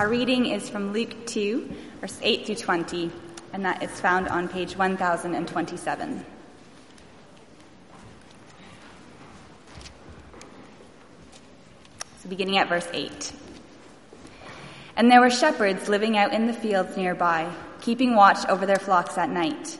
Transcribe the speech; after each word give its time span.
Our 0.00 0.08
reading 0.08 0.46
is 0.46 0.66
from 0.66 0.94
Luke 0.94 1.26
2, 1.26 1.76
verse 2.00 2.18
8 2.22 2.46
through 2.46 2.54
20, 2.54 3.10
and 3.52 3.66
that 3.66 3.82
is 3.82 4.00
found 4.00 4.28
on 4.28 4.48
page 4.48 4.74
1027. 4.74 6.24
So, 12.16 12.28
beginning 12.30 12.56
at 12.56 12.70
verse 12.70 12.88
8. 12.94 13.32
And 14.96 15.10
there 15.10 15.20
were 15.20 15.28
shepherds 15.28 15.86
living 15.90 16.16
out 16.16 16.32
in 16.32 16.46
the 16.46 16.54
fields 16.54 16.96
nearby, 16.96 17.52
keeping 17.82 18.14
watch 18.14 18.46
over 18.48 18.64
their 18.64 18.78
flocks 18.78 19.18
at 19.18 19.28
night. 19.28 19.78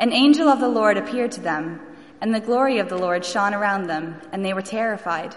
An 0.00 0.12
angel 0.12 0.48
of 0.48 0.58
the 0.58 0.68
Lord 0.68 0.96
appeared 0.96 1.30
to 1.30 1.40
them, 1.40 1.80
and 2.20 2.34
the 2.34 2.40
glory 2.40 2.80
of 2.80 2.88
the 2.88 2.98
Lord 2.98 3.24
shone 3.24 3.54
around 3.54 3.86
them, 3.86 4.20
and 4.32 4.44
they 4.44 4.52
were 4.52 4.62
terrified. 4.62 5.36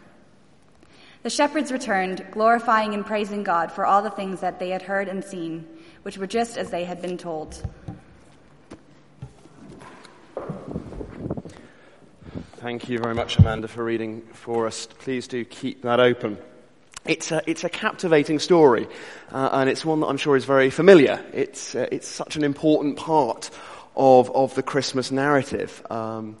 The 1.23 1.29
shepherds 1.29 1.71
returned, 1.71 2.25
glorifying 2.31 2.95
and 2.95 3.05
praising 3.05 3.43
God 3.43 3.71
for 3.71 3.85
all 3.85 4.01
the 4.01 4.09
things 4.09 4.39
that 4.39 4.57
they 4.57 4.69
had 4.69 4.81
heard 4.81 5.07
and 5.07 5.23
seen, 5.23 5.67
which 6.01 6.17
were 6.17 6.25
just 6.25 6.57
as 6.57 6.71
they 6.71 6.83
had 6.83 6.99
been 6.99 7.17
told. 7.17 7.63
Thank 12.57 12.89
you 12.89 12.97
very 12.97 13.13
much, 13.13 13.37
Amanda, 13.37 13.67
for 13.67 13.83
reading 13.83 14.21
for 14.33 14.65
us. 14.65 14.87
Please 14.87 15.27
do 15.27 15.45
keep 15.45 15.83
that 15.83 15.99
open. 15.99 16.39
It's 17.05 17.31
a, 17.31 17.41
it's 17.47 17.63
a 17.63 17.69
captivating 17.69 18.39
story, 18.39 18.87
uh, 19.31 19.49
and 19.53 19.69
it's 19.69 19.85
one 19.85 19.99
that 19.99 20.07
I'm 20.07 20.17
sure 20.17 20.35
is 20.35 20.45
very 20.45 20.71
familiar. 20.71 21.23
It's, 21.33 21.75
uh, 21.75 21.87
it's 21.91 22.07
such 22.07 22.35
an 22.35 22.43
important 22.43 22.97
part 22.97 23.51
of, 23.95 24.31
of 24.31 24.55
the 24.55 24.63
Christmas 24.63 25.11
narrative. 25.11 25.85
Um, 25.89 26.37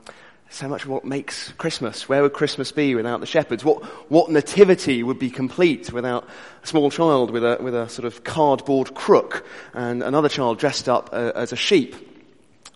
so 0.51 0.67
much 0.67 0.85
what 0.85 1.05
makes 1.05 1.53
Christmas. 1.53 2.09
Where 2.09 2.21
would 2.21 2.33
Christmas 2.33 2.73
be 2.73 2.93
without 2.93 3.21
the 3.21 3.25
shepherds? 3.25 3.63
What, 3.63 3.83
what 4.11 4.29
nativity 4.29 5.01
would 5.01 5.17
be 5.17 5.29
complete 5.29 5.93
without 5.93 6.27
a 6.61 6.67
small 6.67 6.91
child 6.91 7.31
with 7.31 7.43
a, 7.43 7.57
with 7.61 7.73
a 7.73 7.87
sort 7.87 8.05
of 8.05 8.25
cardboard 8.25 8.93
crook 8.93 9.45
and 9.73 10.03
another 10.03 10.27
child 10.27 10.59
dressed 10.59 10.89
up 10.89 11.09
uh, 11.13 11.31
as 11.35 11.53
a 11.53 11.55
sheep? 11.55 11.95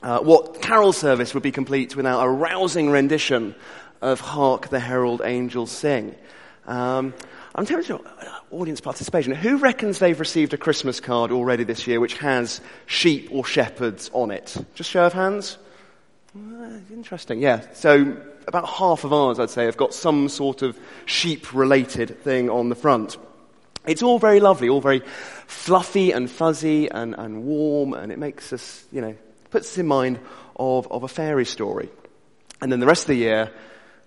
Uh, 0.01 0.19
what 0.19 0.61
carol 0.61 0.93
service 0.93 1.33
would 1.33 1.43
be 1.43 1.51
complete 1.51 1.95
without 1.97 2.25
a 2.25 2.29
rousing 2.29 2.89
rendition 2.89 3.53
of 4.01 4.21
Hark 4.21 4.69
the 4.69 4.79
Herald 4.79 5.21
Angels 5.23 5.69
Sing? 5.69 6.15
Um, 6.65 7.13
I'm 7.53 7.65
telling 7.65 7.85
you, 7.87 8.03
audience 8.51 8.79
participation. 8.79 9.33
Who 9.33 9.57
reckons 9.57 9.99
they've 9.99 10.19
received 10.19 10.53
a 10.53 10.57
Christmas 10.57 11.01
card 11.01 11.31
already 11.31 11.65
this 11.65 11.87
year 11.87 11.99
which 11.99 12.17
has 12.19 12.61
sheep 12.85 13.29
or 13.31 13.43
shepherds 13.43 14.09
on 14.13 14.31
it? 14.31 14.55
Just 14.75 14.89
show 14.89 15.05
of 15.05 15.13
hands. 15.13 15.57
Interesting, 16.91 17.39
yeah. 17.39 17.61
So 17.73 18.17
about 18.47 18.67
half 18.67 19.03
of 19.03 19.13
ours, 19.13 19.39
I'd 19.39 19.49
say, 19.49 19.65
have 19.65 19.77
got 19.77 19.93
some 19.93 20.27
sort 20.29 20.61
of 20.61 20.77
sheep-related 21.05 22.21
thing 22.23 22.49
on 22.49 22.69
the 22.69 22.75
front. 22.75 23.17
It's 23.85 24.03
all 24.03 24.19
very 24.19 24.39
lovely, 24.39 24.67
all 24.67 24.81
very 24.81 25.01
fluffy 25.47 26.11
and 26.11 26.29
fuzzy 26.29 26.89
and, 26.89 27.15
and 27.17 27.43
warm, 27.43 27.93
and 27.93 28.11
it 28.11 28.19
makes 28.19 28.51
us, 28.51 28.85
you 28.91 29.01
know, 29.01 29.15
puts 29.51 29.71
us 29.71 29.77
in 29.77 29.87
mind 29.87 30.19
of, 30.55 30.91
of 30.91 31.03
a 31.03 31.07
fairy 31.07 31.45
story. 31.45 31.89
And 32.61 32.71
then 32.71 32.79
the 32.79 32.87
rest 32.87 33.03
of 33.03 33.09
the 33.09 33.15
year, 33.15 33.51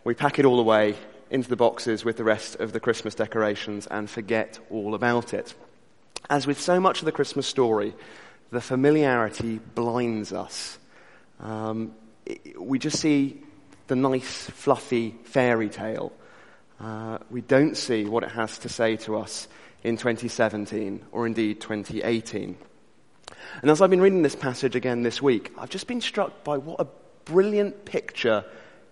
we 0.05 0.15
pack 0.15 0.39
it 0.39 0.45
all 0.45 0.59
away 0.59 0.97
into 1.31 1.49
the 1.49 1.56
boxes 1.56 2.05
with 2.05 2.16
the 2.16 2.25
rest 2.25 2.56
of 2.56 2.72
the 2.72 2.81
Christmas 2.81 3.15
decorations 3.15 3.87
and 3.87 4.09
forget 4.10 4.59
all 4.71 4.95
about 4.95 5.33
it. 5.33 5.55
As 6.28 6.47
with 6.47 6.60
so 6.60 6.81
much 6.81 7.00
of 7.00 7.05
the 7.05 7.12
Christmas 7.12 7.47
story, 7.47 7.95
the 8.50 8.60
familiarity 8.60 9.60
blinds 9.75 10.33
us. 10.33 10.78
Um, 11.41 11.95
we 12.59 12.78
just 12.78 13.00
see 13.00 13.43
the 13.87 13.97
nice, 13.97 14.50
fluffy 14.50 15.15
fairy 15.25 15.69
tale. 15.69 16.12
Uh, 16.81 17.19
we 17.31 17.41
don't 17.41 17.77
see 17.77 18.05
what 18.05 18.22
it 18.22 18.31
has 18.31 18.59
to 18.59 18.69
say 18.69 18.97
to 18.97 19.16
us 19.16 19.49
in 19.83 19.97
2017 19.97 21.05
or 21.12 21.27
indeed 21.27 21.61
2018. 21.61 22.56
And 23.62 23.71
as 23.71 23.81
I've 23.81 23.91
been 23.91 24.00
reading 24.00 24.22
this 24.22 24.37
passage 24.37 24.77
again 24.77 25.03
this 25.03 25.21
week, 25.21 25.53
I've 25.59 25.71
just 25.71 25.87
been 25.87 26.00
struck 26.00 26.44
by 26.44 26.59
what 26.59 26.81
a 26.81 26.87
brilliant 27.25 27.84
picture 27.84 28.45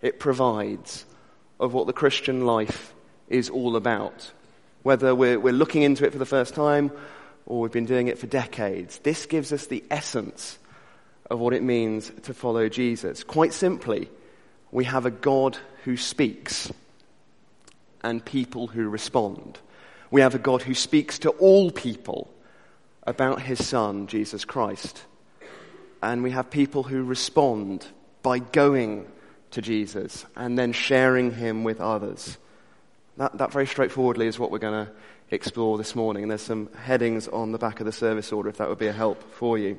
it 0.02 0.18
provides 0.18 1.04
of 1.60 1.72
what 1.72 1.86
the 1.86 1.92
Christian 1.92 2.44
life 2.44 2.94
is 3.28 3.50
all 3.50 3.76
about. 3.76 4.32
Whether 4.82 5.14
we're, 5.14 5.38
we're 5.38 5.52
looking 5.52 5.82
into 5.82 6.04
it 6.04 6.12
for 6.12 6.18
the 6.18 6.26
first 6.26 6.54
time 6.54 6.92
or 7.44 7.60
we've 7.60 7.72
been 7.72 7.86
doing 7.86 8.08
it 8.08 8.18
for 8.18 8.26
decades, 8.26 8.98
this 8.98 9.26
gives 9.26 9.52
us 9.52 9.66
the 9.66 9.84
essence 9.90 10.58
of 11.30 11.38
what 11.38 11.52
it 11.52 11.62
means 11.62 12.12
to 12.22 12.34
follow 12.34 12.68
Jesus. 12.68 13.24
Quite 13.24 13.52
simply, 13.52 14.08
we 14.70 14.84
have 14.84 15.06
a 15.06 15.10
God 15.10 15.58
who 15.84 15.96
speaks 15.96 16.72
and 18.02 18.24
people 18.24 18.68
who 18.68 18.88
respond. 18.88 19.58
We 20.10 20.20
have 20.20 20.34
a 20.34 20.38
God 20.38 20.62
who 20.62 20.74
speaks 20.74 21.18
to 21.20 21.30
all 21.30 21.70
people 21.70 22.30
about 23.06 23.42
his 23.42 23.64
son, 23.64 24.06
Jesus 24.06 24.44
Christ. 24.44 25.04
And 26.02 26.22
we 26.22 26.30
have 26.30 26.50
people 26.50 26.84
who 26.84 27.02
respond 27.02 27.86
by 28.22 28.38
going 28.38 29.06
to 29.52 29.62
Jesus 29.62 30.26
and 30.36 30.58
then 30.58 30.72
sharing 30.72 31.32
him 31.32 31.64
with 31.64 31.80
others. 31.80 32.38
That, 33.16 33.38
that 33.38 33.52
very 33.52 33.66
straightforwardly 33.66 34.26
is 34.26 34.38
what 34.38 34.50
we're 34.50 34.58
going 34.58 34.86
to 34.86 34.92
explore 35.30 35.78
this 35.78 35.94
morning. 35.94 36.22
And 36.24 36.30
there's 36.30 36.42
some 36.42 36.68
headings 36.74 37.28
on 37.28 37.52
the 37.52 37.58
back 37.58 37.80
of 37.80 37.86
the 37.86 37.92
service 37.92 38.32
order 38.32 38.48
if 38.48 38.58
that 38.58 38.68
would 38.68 38.78
be 38.78 38.88
a 38.88 38.92
help 38.92 39.22
for 39.32 39.58
you. 39.58 39.78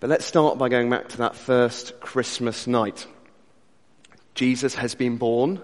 But 0.00 0.10
let's 0.10 0.24
start 0.24 0.58
by 0.58 0.68
going 0.68 0.90
back 0.90 1.08
to 1.08 1.18
that 1.18 1.34
first 1.34 2.00
Christmas 2.00 2.66
night. 2.66 3.06
Jesus 4.34 4.74
has 4.76 4.94
been 4.94 5.16
born. 5.16 5.60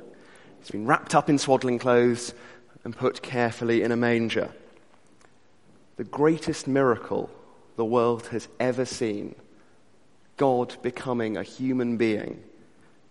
He's 0.59 0.71
been 0.71 0.87
wrapped 0.87 1.15
up 1.15 1.31
in 1.31 1.39
swaddling 1.39 1.79
clothes 1.79 2.35
and 2.85 2.97
put 2.97 3.23
carefully 3.23 3.83
in 3.83 3.93
a 3.93 3.97
manger 3.97 4.51
the 5.97 6.05
greatest 6.05 6.67
miracle 6.67 7.31
the 7.77 7.85
world 7.85 8.27
has 8.29 8.49
ever 8.59 8.85
seen, 8.85 9.35
God 10.37 10.77
becoming 10.83 11.37
a 11.37 11.43
human 11.43 11.97
being, 11.97 12.43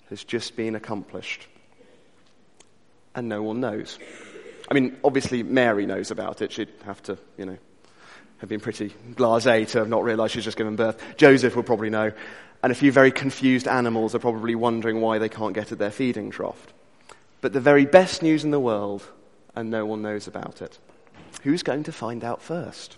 has 0.09 0.23
just 0.23 0.55
been 0.55 0.75
accomplished. 0.75 1.47
And 3.15 3.29
no 3.29 3.43
one 3.43 3.59
knows. 3.59 3.99
I 4.69 4.73
mean, 4.73 4.97
obviously, 5.03 5.43
Mary 5.43 5.85
knows 5.85 6.11
about 6.11 6.41
it. 6.41 6.51
She'd 6.51 6.69
have 6.85 7.01
to, 7.03 7.17
you 7.37 7.45
know, 7.45 7.57
have 8.43 8.49
been 8.49 8.59
pretty 8.59 8.93
blase 9.15 9.71
to 9.71 9.77
have 9.79 9.87
not 9.87 10.03
realized 10.03 10.33
she's 10.33 10.43
just 10.43 10.57
given 10.57 10.75
birth. 10.75 11.01
Joseph 11.15 11.55
will 11.55 11.63
probably 11.63 11.89
know. 11.89 12.11
And 12.61 12.73
a 12.73 12.75
few 12.75 12.91
very 12.91 13.09
confused 13.09 13.69
animals 13.69 14.13
are 14.15 14.19
probably 14.19 14.53
wondering 14.53 14.99
why 14.99 15.17
they 15.17 15.29
can't 15.29 15.53
get 15.53 15.71
at 15.71 15.79
their 15.79 15.91
feeding 15.91 16.29
trough. 16.29 16.67
But 17.39 17.53
the 17.53 17.61
very 17.61 17.85
best 17.85 18.21
news 18.21 18.43
in 18.43 18.51
the 18.51 18.59
world, 18.59 19.01
and 19.55 19.69
no 19.69 19.85
one 19.85 20.01
knows 20.01 20.27
about 20.27 20.61
it. 20.61 20.77
Who's 21.43 21.63
going 21.63 21.83
to 21.83 21.93
find 21.93 22.21
out 22.21 22.41
first? 22.41 22.97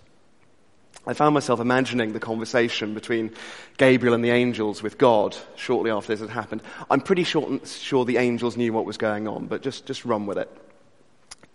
I 1.06 1.12
found 1.12 1.32
myself 1.32 1.60
imagining 1.60 2.12
the 2.12 2.18
conversation 2.18 2.92
between 2.92 3.30
Gabriel 3.76 4.16
and 4.16 4.24
the 4.24 4.30
angels 4.30 4.82
with 4.82 4.98
God 4.98 5.36
shortly 5.54 5.92
after 5.92 6.08
this 6.12 6.20
had 6.20 6.30
happened. 6.30 6.60
I'm 6.90 7.00
pretty 7.00 7.22
sure, 7.22 7.60
sure 7.64 8.04
the 8.04 8.16
angels 8.16 8.56
knew 8.56 8.72
what 8.72 8.84
was 8.84 8.96
going 8.96 9.28
on, 9.28 9.46
but 9.46 9.62
just, 9.62 9.86
just 9.86 10.04
run 10.04 10.26
with 10.26 10.38
it. 10.38 10.50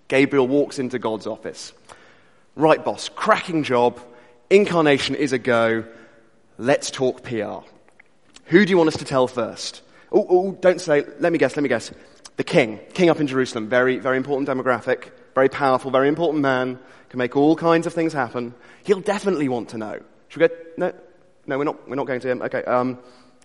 Gabriel 0.08 0.48
walks 0.48 0.80
into 0.80 0.98
God's 0.98 1.28
office. 1.28 1.74
Right, 2.56 2.84
boss, 2.84 3.10
cracking 3.10 3.64
job. 3.64 4.00
Incarnation 4.50 5.16
is 5.16 5.32
a 5.32 5.40
go. 5.40 5.86
Let's 6.58 6.92
talk 6.92 7.24
PR. 7.24 7.66
Who 8.46 8.66
do 8.66 8.70
you 8.70 8.78
want 8.78 8.90
us 8.90 8.98
to 8.98 9.06
tell 9.06 9.28
first? 9.28 9.82
Oh, 10.12 10.26
oh, 10.30 10.52
don't 10.52 10.82
say, 10.82 11.06
let 11.20 11.32
me 11.32 11.38
guess, 11.38 11.56
let 11.56 11.64
me 11.64 11.70
guess. 11.70 11.92
the 12.36 12.44
king, 12.44 12.80
king 12.94 13.10
up 13.10 13.20
in 13.20 13.28
Jerusalem, 13.28 13.70
very, 13.70 13.98
very 14.00 14.18
important 14.18 14.50
demographic, 14.50 15.12
very 15.34 15.48
powerful, 15.48 15.92
very 15.92 16.10
important 16.10 16.42
man, 16.42 16.78
can 17.10 17.18
make 17.18 17.38
all 17.38 17.56
kinds 17.56 17.88
of 17.88 17.94
things 17.94 18.12
happen. 18.12 18.54
He'll 18.84 19.00
definitely 19.00 19.48
want 19.48 19.70
to 19.70 19.78
know. 19.78 20.02
Should 20.28 20.42
we 20.42 20.48
go? 20.48 20.56
No, 20.78 20.94
no, 21.46 21.58
we're 21.58 21.64
not, 21.64 21.90
we're 21.90 21.96
not 21.96 22.08
going 22.08 22.20
to 22.20 22.30
him. 22.30 22.42
Okay, 22.42 22.64
um, 22.64 23.00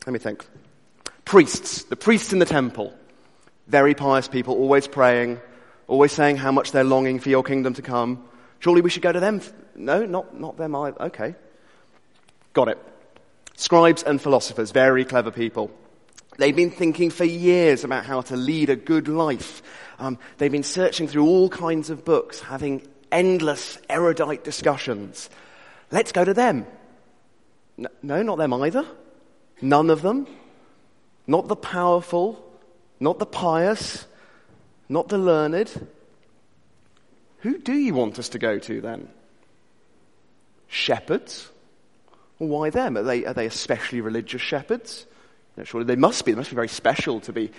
let 0.06 0.12
me 0.12 0.18
think. 0.18 0.44
Priests, 1.24 1.84
the 1.84 1.96
priests 1.96 2.32
in 2.32 2.38
the 2.38 2.44
temple, 2.44 2.92
very 3.68 3.94
pious 3.94 4.28
people, 4.28 4.54
always 4.54 4.88
praying, 4.88 5.40
always 5.88 6.12
saying 6.12 6.36
how 6.36 6.50
much 6.50 6.72
they're 6.72 6.84
longing 6.84 7.20
for 7.20 7.28
your 7.28 7.42
kingdom 7.44 7.74
to 7.74 7.82
come. 7.82 8.24
Surely 8.60 8.80
we 8.80 8.90
should 8.90 9.02
go 9.02 9.12
to 9.12 9.20
them. 9.20 9.40
No, 9.74 10.04
not, 10.06 10.38
not 10.38 10.56
them 10.56 10.74
either. 10.74 11.02
Okay. 11.02 11.34
Got 12.52 12.68
it. 12.68 12.78
Scribes 13.56 14.02
and 14.02 14.20
philosophers, 14.20 14.70
very 14.70 15.04
clever 15.04 15.30
people. 15.30 15.70
They've 16.38 16.56
been 16.56 16.70
thinking 16.70 17.10
for 17.10 17.24
years 17.24 17.84
about 17.84 18.04
how 18.04 18.20
to 18.22 18.36
lead 18.36 18.68
a 18.68 18.76
good 18.76 19.08
life. 19.08 19.62
Um, 19.98 20.18
they've 20.38 20.52
been 20.52 20.62
searching 20.62 21.08
through 21.08 21.26
all 21.26 21.48
kinds 21.48 21.88
of 21.88 22.04
books, 22.04 22.40
having 22.40 22.86
endless 23.10 23.78
erudite 23.88 24.44
discussions. 24.44 25.30
Let's 25.90 26.12
go 26.12 26.24
to 26.24 26.34
them. 26.34 26.66
No, 28.02 28.22
not 28.22 28.38
them 28.38 28.52
either. 28.52 28.86
None 29.62 29.90
of 29.90 30.02
them. 30.02 30.26
Not 31.26 31.48
the 31.48 31.56
powerful, 31.56 32.42
not 33.00 33.18
the 33.18 33.26
pious, 33.26 34.06
not 34.88 35.08
the 35.08 35.18
learned. 35.18 35.88
Who 37.40 37.58
do 37.58 37.74
you 37.74 37.94
want 37.94 38.18
us 38.18 38.30
to 38.30 38.38
go 38.38 38.58
to 38.58 38.80
then? 38.80 39.08
Shepherds? 40.68 41.50
Well, 42.38 42.48
why 42.48 42.70
them? 42.70 42.96
Are 42.96 43.02
they, 43.02 43.24
are 43.24 43.34
they 43.34 43.46
especially 43.46 44.00
religious 44.00 44.42
shepherds? 44.42 45.06
Know, 45.56 45.64
surely 45.64 45.86
they 45.86 45.96
must 45.96 46.24
be. 46.24 46.32
They 46.32 46.36
must 46.36 46.50
be 46.50 46.56
very 46.56 46.68
special 46.68 47.20
to 47.20 47.32
be 47.32 47.50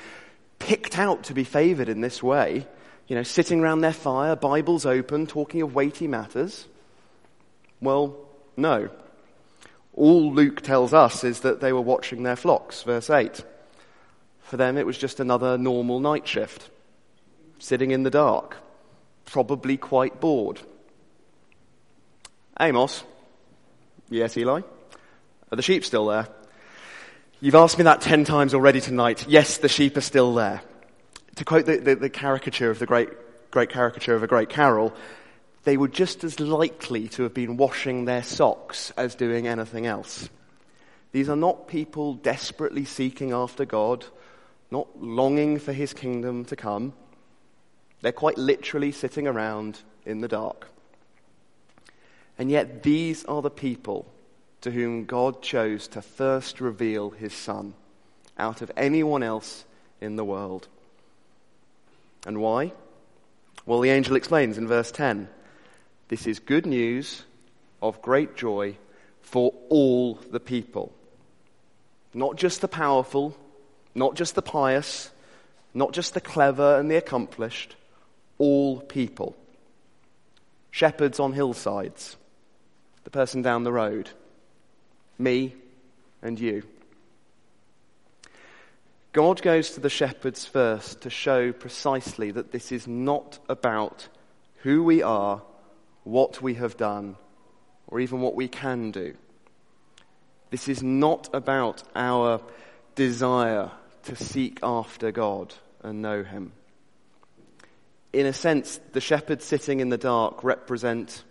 picked 0.59 0.97
out 0.97 1.24
to 1.24 1.33
be 1.33 1.44
favored 1.44 1.89
in 1.89 2.01
this 2.01 2.21
way. 2.21 2.68
You 3.07 3.15
know, 3.15 3.24
sitting 3.24 3.62
around 3.62 3.81
their 3.81 3.94
fire, 3.94 4.35
Bibles 4.35 4.85
open, 4.85 5.27
talking 5.27 5.62
of 5.62 5.74
weighty 5.74 6.07
matters. 6.07 6.68
Well, 7.81 8.18
no. 8.56 8.89
All 9.94 10.33
Luke 10.33 10.62
tells 10.62 10.94
us 10.94 11.24
is 11.24 11.39
that 11.39 11.59
they 11.59 11.74
were 11.74 11.81
watching 11.81 12.24
their 12.24 12.35
flocks, 12.35 12.83
verse 12.83 13.09
8. 13.09 13.44
For 14.41 14.57
them, 14.57 14.77
it 14.77 14.85
was 14.85 14.97
just 14.97 15.19
another 15.19 15.57
normal 15.57 16.00
night 16.00 16.27
shift, 16.27 16.69
sitting 17.59 17.91
in 17.91 18.03
the 18.03 18.09
dark, 18.09 18.57
probably 19.27 19.77
quite 19.77 20.19
bored. 20.19 20.59
Amos, 22.59 23.03
Yes, 24.09 24.38
Eli? 24.38 24.62
Are 25.51 25.56
the 25.56 25.62
sheep 25.62 25.83
still 25.83 26.07
there? 26.07 26.27
You've 27.41 27.56
asked 27.56 27.77
me 27.77 27.83
that 27.83 28.01
ten 28.01 28.24
times 28.24 28.53
already 28.53 28.79
tonight. 28.79 29.25
Yes, 29.27 29.57
the 29.57 29.69
sheep 29.69 29.97
are 29.97 30.01
still 30.01 30.33
there. 30.33 30.62
To 31.35 31.45
quote 31.45 31.65
the, 31.65 31.77
the, 31.77 31.95
the 31.95 32.09
caricature 32.09 32.71
of 32.71 32.79
the 32.79 32.85
great, 32.85 33.09
great 33.51 33.69
caricature 33.69 34.15
of 34.15 34.24
a 34.24 34.27
great 34.27 34.50
carol, 34.50 34.94
they 35.65 35.77
were 35.77 35.89
just 35.89 36.24
as 36.24 36.39
likely 36.39 37.09
to 37.09 37.24
have 37.24 37.33
been 37.33 37.57
washing 37.57 38.06
their 38.06 38.24
socks 38.24 38.91
as 38.97 39.13
doing 39.13 39.45
anything 39.45 39.85
else. 39.85 40.29
These 41.12 41.29
are 41.29 41.35
not 41.35 41.68
people 41.68 42.13
desperately 42.13 42.85
seeking 42.85 43.33
after 43.33 43.65
God, 43.65 44.06
not 44.71 45.01
longing 45.01 45.59
for 45.59 45.74
his 45.74 45.94
kingdom 45.94 46.45
to 46.45 46.56
come. 46.56 46.94
They're 48.02 48.12
quite 48.12 48.38
literally 48.38 48.92
sitting 48.92 49.28
around 49.28 49.80
in 50.06 50.22
the 50.22 50.28
dark. 50.28 50.70
And 52.38 52.52
yet, 52.52 52.84
these 52.84 53.26
are 53.26 53.42
the 53.42 53.50
people 53.50 54.06
to 54.62 54.72
whom 54.72 55.06
God 55.06 55.42
chose 55.42 55.88
to 55.90 56.02
first 56.02 56.62
reveal 56.62 57.10
his 57.10 57.34
Son 57.34 57.74
out 58.38 58.62
of 58.62 58.72
anyone 58.78 59.24
else 59.24 59.66
in 60.00 60.16
the 60.16 60.26
world. 60.26 60.68
And 62.26 62.40
why? 62.40 62.74
Well, 63.66 63.80
the 63.80 63.90
angel 63.90 64.16
explains 64.16 64.58
in 64.58 64.68
verse 64.68 64.92
10 64.92 65.30
this 66.10 66.26
is 66.26 66.40
good 66.40 66.66
news 66.66 67.24
of 67.82 68.02
great 68.02 68.36
joy 68.36 68.78
for 69.22 69.54
all 69.70 70.16
the 70.16 70.40
people. 70.40 70.94
Not 72.14 72.38
just 72.38 72.62
the 72.62 72.68
powerful, 72.68 73.38
not 73.94 74.16
just 74.16 74.36
the 74.36 74.42
pious, 74.42 75.12
not 75.74 75.92
just 75.92 76.14
the 76.14 76.22
clever 76.22 76.80
and 76.80 76.90
the 76.90 76.96
accomplished, 76.96 77.76
all 78.38 78.80
people. 78.81 79.36
Shepherds 80.72 81.19
on 81.19 81.34
hillsides 81.34 82.18
the 83.07 83.12
person 83.12 83.42
down 83.42 83.63
the 83.63 83.72
road, 83.72 84.10
me 85.18 85.56
and 86.22 86.38
you. 86.38 86.62
God 89.13 89.42
goes 89.42 89.72
to 89.72 89.80
the 89.80 89.89
shepherds 89.89 90.45
first 90.45 91.01
to 91.04 91.10
show 91.10 91.54
precisely 91.54 92.31
that 92.31 92.51
this 92.51 92.69
is 92.69 92.86
not 92.86 93.39
about 93.48 94.10
who 94.57 94.84
we 94.84 95.01
are, 95.01 95.42
what 96.04 96.42
we 96.42 96.56
have 96.56 96.75
done, 96.75 97.16
or 97.88 98.01
even 98.01 98.19
what 98.19 98.36
we 98.36 98.50
can 98.50 98.92
do. 98.92 99.16
This 100.50 100.68
is 100.68 100.84
not 100.84 101.30
about 101.34 101.84
our 101.95 102.42
desire 102.95 103.72
to 104.04 104.18
seek 104.18 104.60
after 104.62 105.13
God 105.13 105.54
and 105.81 106.01
know 106.01 106.24
Him. 106.24 106.51
In 108.13 108.25
a 108.25 108.33
sense, 108.33 108.80
the 108.94 109.01
shepherds 109.01 109.45
sitting 109.45 109.80
in 109.80 109.89
the 109.89 109.98
dark 109.98 110.44
represent 110.44 111.24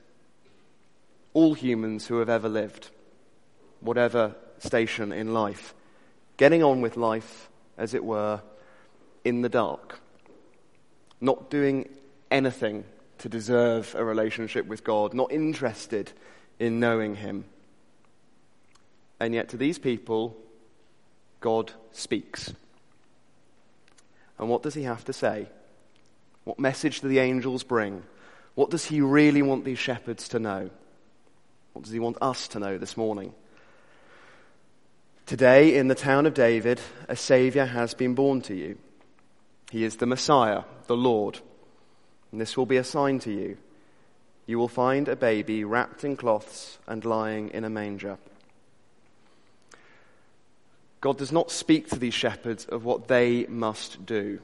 all 1.33 1.55
humans 1.55 2.07
who 2.07 2.19
have 2.19 2.29
ever 2.29 2.49
lived, 2.49 2.91
whatever 3.81 4.35
station 4.59 5.13
in 5.13 5.35
life, 5.35 5.75
getting 6.37 6.63
on 6.63 6.81
with 6.81 6.97
life, 6.97 7.49
as 7.77 7.95
it 7.95 8.05
were, 8.05 8.41
in 9.25 9.43
the 9.43 9.49
dark, 9.49 10.01
not 11.21 11.51
doing 11.51 11.89
anything 12.31 12.85
to 13.19 13.29
deserve 13.29 13.95
a 13.95 14.05
relationship 14.05 14.67
with 14.67 14.85
God, 14.85 15.15
not 15.15 15.33
interested 15.33 16.13
in 16.59 16.81
knowing 16.81 17.17
Him. 17.17 17.45
And 19.19 19.35
yet, 19.35 19.49
to 19.51 19.57
these 19.57 19.79
people, 19.79 20.37
God 21.41 21.73
speaks. 21.93 22.53
And 24.39 24.49
what 24.49 24.63
does 24.63 24.75
He 24.75 24.83
have 24.83 25.05
to 25.07 25.13
say? 25.13 25.49
What 26.47 26.61
message 26.61 27.01
do 27.01 27.09
the 27.09 27.19
angels 27.19 27.65
bring? 27.65 28.05
What 28.55 28.71
does 28.71 28.85
He 28.85 29.01
really 29.01 29.43
want 29.43 29.65
these 29.65 29.81
shepherds 29.81 30.29
to 30.29 30.39
know? 30.39 30.71
What 31.77 31.83
does 31.83 31.93
he 31.93 31.99
want 31.99 32.17
us 32.23 32.49
to 32.49 32.59
know 32.59 32.79
this 32.79 32.97
morning? 32.97 33.35
Today, 35.27 35.77
in 35.77 35.89
the 35.89 35.95
town 35.95 36.25
of 36.25 36.33
David, 36.33 36.81
a 37.07 37.15
Saviour 37.17 37.67
has 37.67 37.93
been 37.93 38.15
born 38.15 38.41
to 38.43 38.55
you. 38.55 38.79
He 39.71 39.85
is 39.85 39.97
the 39.97 40.07
Messiah, 40.07 40.63
the 40.87 40.97
Lord. 40.97 41.41
And 42.33 42.41
this 42.41 42.57
will 42.57 42.65
be 42.65 42.79
a 42.79 42.85
sign 42.85 43.19
to 43.19 43.31
you. 43.31 43.59
You 44.47 44.59
will 44.59 44.69
find 44.69 45.07
a 45.07 45.17
baby 45.17 45.65
wrapped 45.65 46.03
in 46.03 46.17
cloths 46.17 46.79
and 46.87 47.05
lying 47.05 47.51
in 47.51 47.65
a 47.65 47.69
manger. 47.69 48.17
God 51.03 51.19
does 51.19 51.31
not 51.31 51.51
speak 51.51 51.91
to 51.91 51.99
these 51.99 52.15
shepherds 52.15 52.65
of 52.65 52.87
what 52.87 53.09
they 53.09 53.45
must 53.49 54.07
do. 54.07 54.41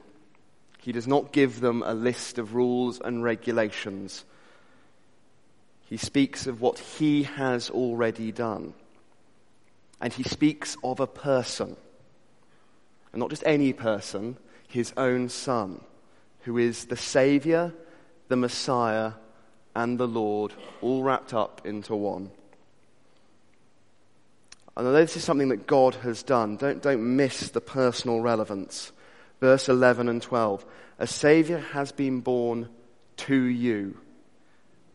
He 0.83 0.91
does 0.91 1.07
not 1.07 1.31
give 1.31 1.59
them 1.59 1.81
a 1.83 1.95
list 1.95 2.37
of 2.37 2.53
rules 2.53 2.99
and 2.99 3.23
regulations 3.23 4.23
he 5.93 5.97
speaks 5.97 6.47
of 6.47 6.59
what 6.59 6.79
he 6.79 7.21
has 7.21 7.69
already 7.69 8.31
done. 8.31 8.73
And 10.01 10.11
he 10.11 10.23
speaks 10.23 10.75
of 10.83 10.99
a 10.99 11.05
person, 11.05 11.75
and 13.11 13.19
not 13.19 13.29
just 13.29 13.43
any 13.45 13.73
person, 13.73 14.37
his 14.67 14.91
own 14.97 15.29
son, 15.29 15.81
who 16.41 16.57
is 16.57 16.85
the 16.85 16.97
Saviour, 16.97 17.73
the 18.27 18.35
Messiah, 18.35 19.11
and 19.75 19.99
the 19.99 20.07
Lord, 20.07 20.53
all 20.81 21.03
wrapped 21.03 21.31
up 21.31 21.61
into 21.63 21.95
one. 21.95 22.31
And 24.75 24.87
although 24.87 24.93
this 24.93 25.15
is 25.15 25.23
something 25.23 25.49
that 25.49 25.67
God 25.67 25.93
has 25.95 26.23
done, 26.23 26.57
don't, 26.57 26.81
don't 26.81 27.15
miss 27.15 27.49
the 27.49 27.61
personal 27.61 28.19
relevance. 28.19 28.91
Verse 29.43 29.67
11 29.67 30.07
and 30.07 30.21
12. 30.21 30.65
A 30.99 31.05
Saviour 31.05 31.59
has 31.59 31.91
been 31.91 32.21
born 32.21 32.69
to 33.17 33.35
you. 33.35 33.97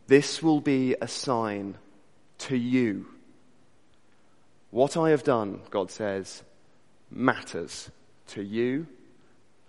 This 0.07 0.43
will 0.43 0.63
be 0.63 0.97
a 0.99 1.07
sign 1.07 1.77
to 2.39 2.57
you. 2.57 3.05
What 4.71 4.97
I 4.97 5.11
have 5.11 5.23
done, 5.23 5.61
God 5.69 5.91
says, 5.91 6.43
matters 7.11 7.91
to 8.29 8.43
you, 8.43 8.87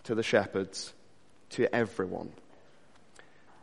to 0.04 0.16
the 0.16 0.24
shepherds, 0.24 0.94
to 1.50 1.68
everyone. 1.76 2.32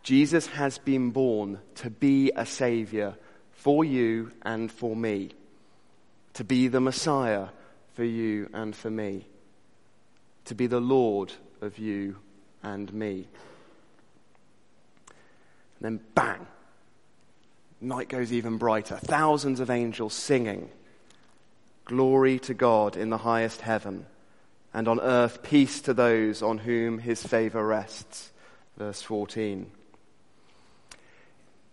Jesus 0.02 0.46
has 0.48 0.76
been 0.76 1.12
born 1.12 1.60
to 1.76 1.88
be 1.88 2.30
a 2.36 2.44
Savior 2.44 3.14
for 3.52 3.86
you 3.86 4.32
and 4.42 4.70
for 4.70 4.94
me, 4.94 5.30
to 6.34 6.44
be 6.44 6.68
the 6.68 6.82
Messiah 6.82 7.46
for 7.94 8.04
you 8.04 8.50
and 8.52 8.76
for 8.76 8.90
me, 8.90 9.24
to 10.46 10.54
be 10.54 10.66
the 10.66 10.80
Lord 10.80 11.32
of 11.60 11.78
you 11.78 12.16
and 12.62 12.92
me. 12.92 13.26
And 15.78 15.98
then 15.98 16.00
bang, 16.14 16.46
night 17.80 18.08
goes 18.08 18.32
even 18.32 18.56
brighter. 18.56 18.96
Thousands 18.96 19.60
of 19.60 19.70
angels 19.70 20.14
singing, 20.14 20.70
Glory 21.84 22.38
to 22.40 22.54
God 22.54 22.96
in 22.96 23.10
the 23.10 23.18
highest 23.18 23.60
heaven, 23.60 24.06
and 24.74 24.88
on 24.88 25.00
earth 25.00 25.42
peace 25.42 25.80
to 25.82 25.94
those 25.94 26.42
on 26.42 26.58
whom 26.58 26.98
his 26.98 27.22
favor 27.22 27.64
rests. 27.64 28.32
Verse 28.76 29.00
14. 29.02 29.70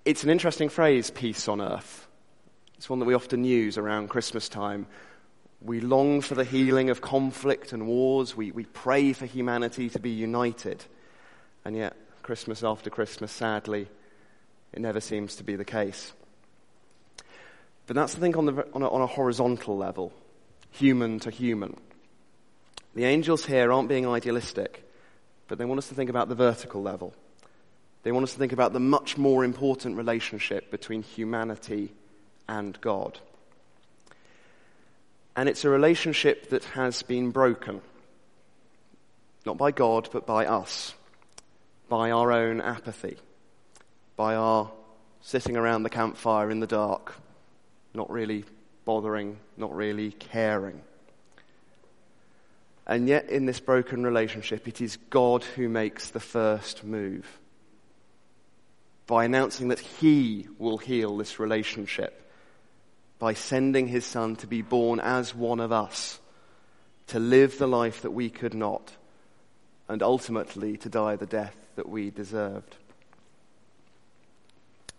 It's 0.05 0.23
an 0.23 0.29
interesting 0.29 0.69
phrase, 0.69 1.09
peace 1.09 1.47
on 1.47 1.61
earth. 1.61 2.07
It's 2.77 2.89
one 2.89 2.99
that 2.99 3.05
we 3.05 3.13
often 3.13 3.43
use 3.43 3.77
around 3.77 4.09
Christmas 4.09 4.49
time. 4.49 4.85
We 5.63 5.79
long 5.79 6.19
for 6.19 6.35
the 6.35 6.43
healing 6.43 6.89
of 6.89 6.99
conflict 6.99 7.71
and 7.71 7.87
wars. 7.87 8.35
We, 8.35 8.51
we 8.51 8.65
pray 8.65 9.13
for 9.13 9.25
humanity 9.25 9.89
to 9.89 9.99
be 9.99 10.09
united. 10.09 10.83
And 11.63 11.75
yet, 11.75 11.95
Christmas 12.21 12.63
after 12.63 12.89
Christmas, 12.89 13.31
sadly, 13.31 13.87
it 14.73 14.81
never 14.81 14.99
seems 14.99 15.35
to 15.37 15.43
be 15.43 15.55
the 15.55 15.65
case. 15.65 16.11
But 17.87 17.95
that's 17.95 18.13
the 18.13 18.19
thing 18.19 18.35
on, 18.35 18.45
the, 18.45 18.67
on, 18.73 18.81
a, 18.81 18.89
on 18.89 19.01
a 19.01 19.07
horizontal 19.07 19.77
level, 19.77 20.11
human 20.71 21.19
to 21.19 21.29
human. 21.29 21.77
The 22.95 23.05
angels 23.05 23.45
here 23.45 23.71
aren't 23.71 23.89
being 23.89 24.07
idealistic, 24.07 24.87
but 25.47 25.57
they 25.57 25.65
want 25.65 25.79
us 25.79 25.89
to 25.89 25.95
think 25.95 26.09
about 26.09 26.29
the 26.29 26.35
vertical 26.35 26.81
level. 26.81 27.13
They 28.03 28.11
want 28.11 28.23
us 28.23 28.33
to 28.33 28.39
think 28.39 28.51
about 28.51 28.73
the 28.73 28.79
much 28.79 29.17
more 29.17 29.45
important 29.45 29.95
relationship 29.97 30.71
between 30.71 31.03
humanity 31.03 31.93
and 32.49 32.79
God. 32.81 33.19
And 35.35 35.49
it's 35.49 35.65
a 35.65 35.69
relationship 35.69 36.49
that 36.49 36.63
has 36.65 37.01
been 37.01 37.31
broken. 37.31 37.81
Not 39.45 39.57
by 39.57 39.71
God, 39.71 40.09
but 40.11 40.25
by 40.25 40.45
us. 40.45 40.93
By 41.89 42.11
our 42.11 42.31
own 42.31 42.61
apathy. 42.61 43.17
By 44.15 44.35
our 44.35 44.71
sitting 45.23 45.57
around 45.57 45.83
the 45.83 45.89
campfire 45.89 46.51
in 46.51 46.59
the 46.59 46.67
dark, 46.67 47.15
not 47.93 48.09
really 48.09 48.45
bothering, 48.85 49.39
not 49.57 49.73
really 49.73 50.11
caring. 50.11 50.81
And 52.85 53.07
yet, 53.07 53.29
in 53.29 53.45
this 53.45 53.61
broken 53.61 54.03
relationship, 54.03 54.67
it 54.67 54.81
is 54.81 54.97
God 55.09 55.43
who 55.43 55.69
makes 55.69 56.09
the 56.09 56.19
first 56.19 56.83
move 56.83 57.39
by 59.07 59.23
announcing 59.23 59.69
that 59.69 59.79
He 59.79 60.47
will 60.57 60.77
heal 60.77 61.15
this 61.15 61.39
relationship, 61.39 62.22
by 63.19 63.33
sending 63.33 63.87
His 63.87 64.05
Son 64.05 64.35
to 64.37 64.47
be 64.47 64.61
born 64.61 64.99
as 64.99 65.33
one 65.33 65.59
of 65.59 65.71
us, 65.71 66.19
to 67.07 67.19
live 67.19 67.57
the 67.57 67.67
life 67.67 68.01
that 68.01 68.11
we 68.11 68.29
could 68.29 68.53
not, 68.53 68.95
and 69.87 70.01
ultimately 70.01 70.77
to 70.77 70.89
die 70.89 71.15
the 71.15 71.25
death 71.25 71.55
that 71.75 71.89
we 71.89 72.09
deserved. 72.09 72.75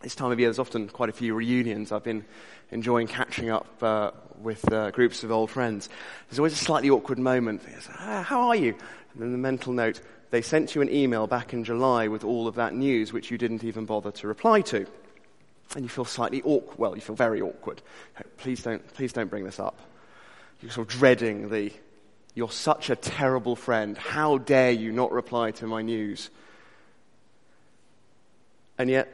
This 0.00 0.14
time 0.14 0.30
of 0.30 0.38
year, 0.38 0.48
there's 0.48 0.58
often 0.58 0.88
quite 0.88 1.08
a 1.08 1.12
few 1.12 1.34
reunions. 1.34 1.90
I've 1.90 2.04
been 2.04 2.26
enjoying 2.70 3.06
catching 3.06 3.48
up 3.48 3.66
uh, 3.82 4.10
with 4.38 4.70
uh, 4.70 4.90
groups 4.90 5.24
of 5.24 5.30
old 5.30 5.50
friends. 5.50 5.88
There's 6.28 6.38
always 6.38 6.52
a 6.52 6.56
slightly 6.56 6.90
awkward 6.90 7.18
moment. 7.18 7.62
Ah, 7.98 8.22
how 8.22 8.48
are 8.48 8.56
you? 8.56 8.74
And 9.14 9.22
then 9.22 9.32
the 9.32 9.38
mental 9.38 9.72
note, 9.72 10.02
they 10.30 10.42
sent 10.42 10.74
you 10.74 10.82
an 10.82 10.90
email 10.90 11.26
back 11.26 11.54
in 11.54 11.64
July 11.64 12.08
with 12.08 12.22
all 12.22 12.46
of 12.46 12.56
that 12.56 12.74
news 12.74 13.12
which 13.12 13.30
you 13.30 13.38
didn't 13.38 13.64
even 13.64 13.86
bother 13.86 14.10
to 14.10 14.28
reply 14.28 14.60
to. 14.62 14.86
And 15.74 15.84
you 15.84 15.88
feel 15.88 16.04
slightly 16.04 16.42
awkward. 16.42 16.78
Well, 16.78 16.94
you 16.94 17.00
feel 17.00 17.16
very 17.16 17.40
awkward. 17.40 17.82
Please 18.36 18.62
don't, 18.62 18.86
please 18.94 19.12
don't 19.12 19.28
bring 19.28 19.44
this 19.44 19.58
up. 19.58 19.78
You're 20.60 20.70
sort 20.70 20.88
of 20.88 20.98
dreading 20.98 21.50
the, 21.50 21.72
you're 22.34 22.50
such 22.50 22.90
a 22.90 22.96
terrible 22.96 23.56
friend. 23.56 23.98
How 23.98 24.38
dare 24.38 24.70
you 24.70 24.92
not 24.92 25.12
reply 25.12 25.50
to 25.52 25.66
my 25.66 25.82
news? 25.82 26.30
And 28.78 28.88
yet, 28.88 29.08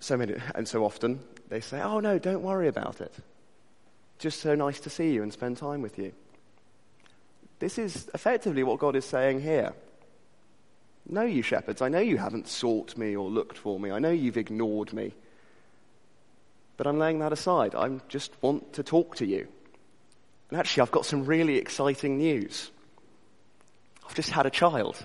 so 0.00 0.16
many, 0.16 0.34
and 0.54 0.68
so 0.68 0.84
often, 0.84 1.20
they 1.48 1.60
say, 1.60 1.80
Oh, 1.80 2.00
no, 2.00 2.18
don't 2.18 2.42
worry 2.42 2.68
about 2.68 3.00
it. 3.00 3.12
Just 4.18 4.40
so 4.40 4.54
nice 4.54 4.80
to 4.80 4.90
see 4.90 5.12
you 5.12 5.22
and 5.22 5.32
spend 5.32 5.56
time 5.56 5.82
with 5.82 5.98
you. 5.98 6.12
This 7.58 7.78
is 7.78 8.10
effectively 8.14 8.62
what 8.62 8.78
God 8.78 8.96
is 8.96 9.04
saying 9.04 9.40
here. 9.40 9.72
No, 11.08 11.22
you 11.22 11.42
shepherds, 11.42 11.82
I 11.82 11.88
know 11.88 11.98
you 11.98 12.16
haven't 12.16 12.48
sought 12.48 12.96
me 12.96 13.14
or 13.14 13.28
looked 13.28 13.58
for 13.58 13.78
me. 13.78 13.90
I 13.90 13.98
know 13.98 14.10
you've 14.10 14.36
ignored 14.36 14.92
me. 14.92 15.12
But 16.76 16.86
I'm 16.86 16.98
laying 16.98 17.20
that 17.20 17.32
aside. 17.32 17.74
I 17.74 17.88
just 18.08 18.32
want 18.42 18.74
to 18.74 18.82
talk 18.82 19.16
to 19.16 19.26
you. 19.26 19.46
And 20.50 20.58
actually, 20.58 20.82
I've 20.82 20.90
got 20.90 21.06
some 21.06 21.24
really 21.24 21.56
exciting 21.56 22.18
news. 22.18 22.70
I've 24.06 24.14
just 24.14 24.30
had 24.30 24.46
a 24.46 24.50
child. 24.50 25.04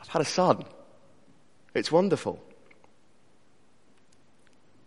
I've 0.00 0.08
had 0.08 0.22
a 0.22 0.26
son. 0.26 0.64
It's 1.74 1.92
wonderful. 1.92 2.42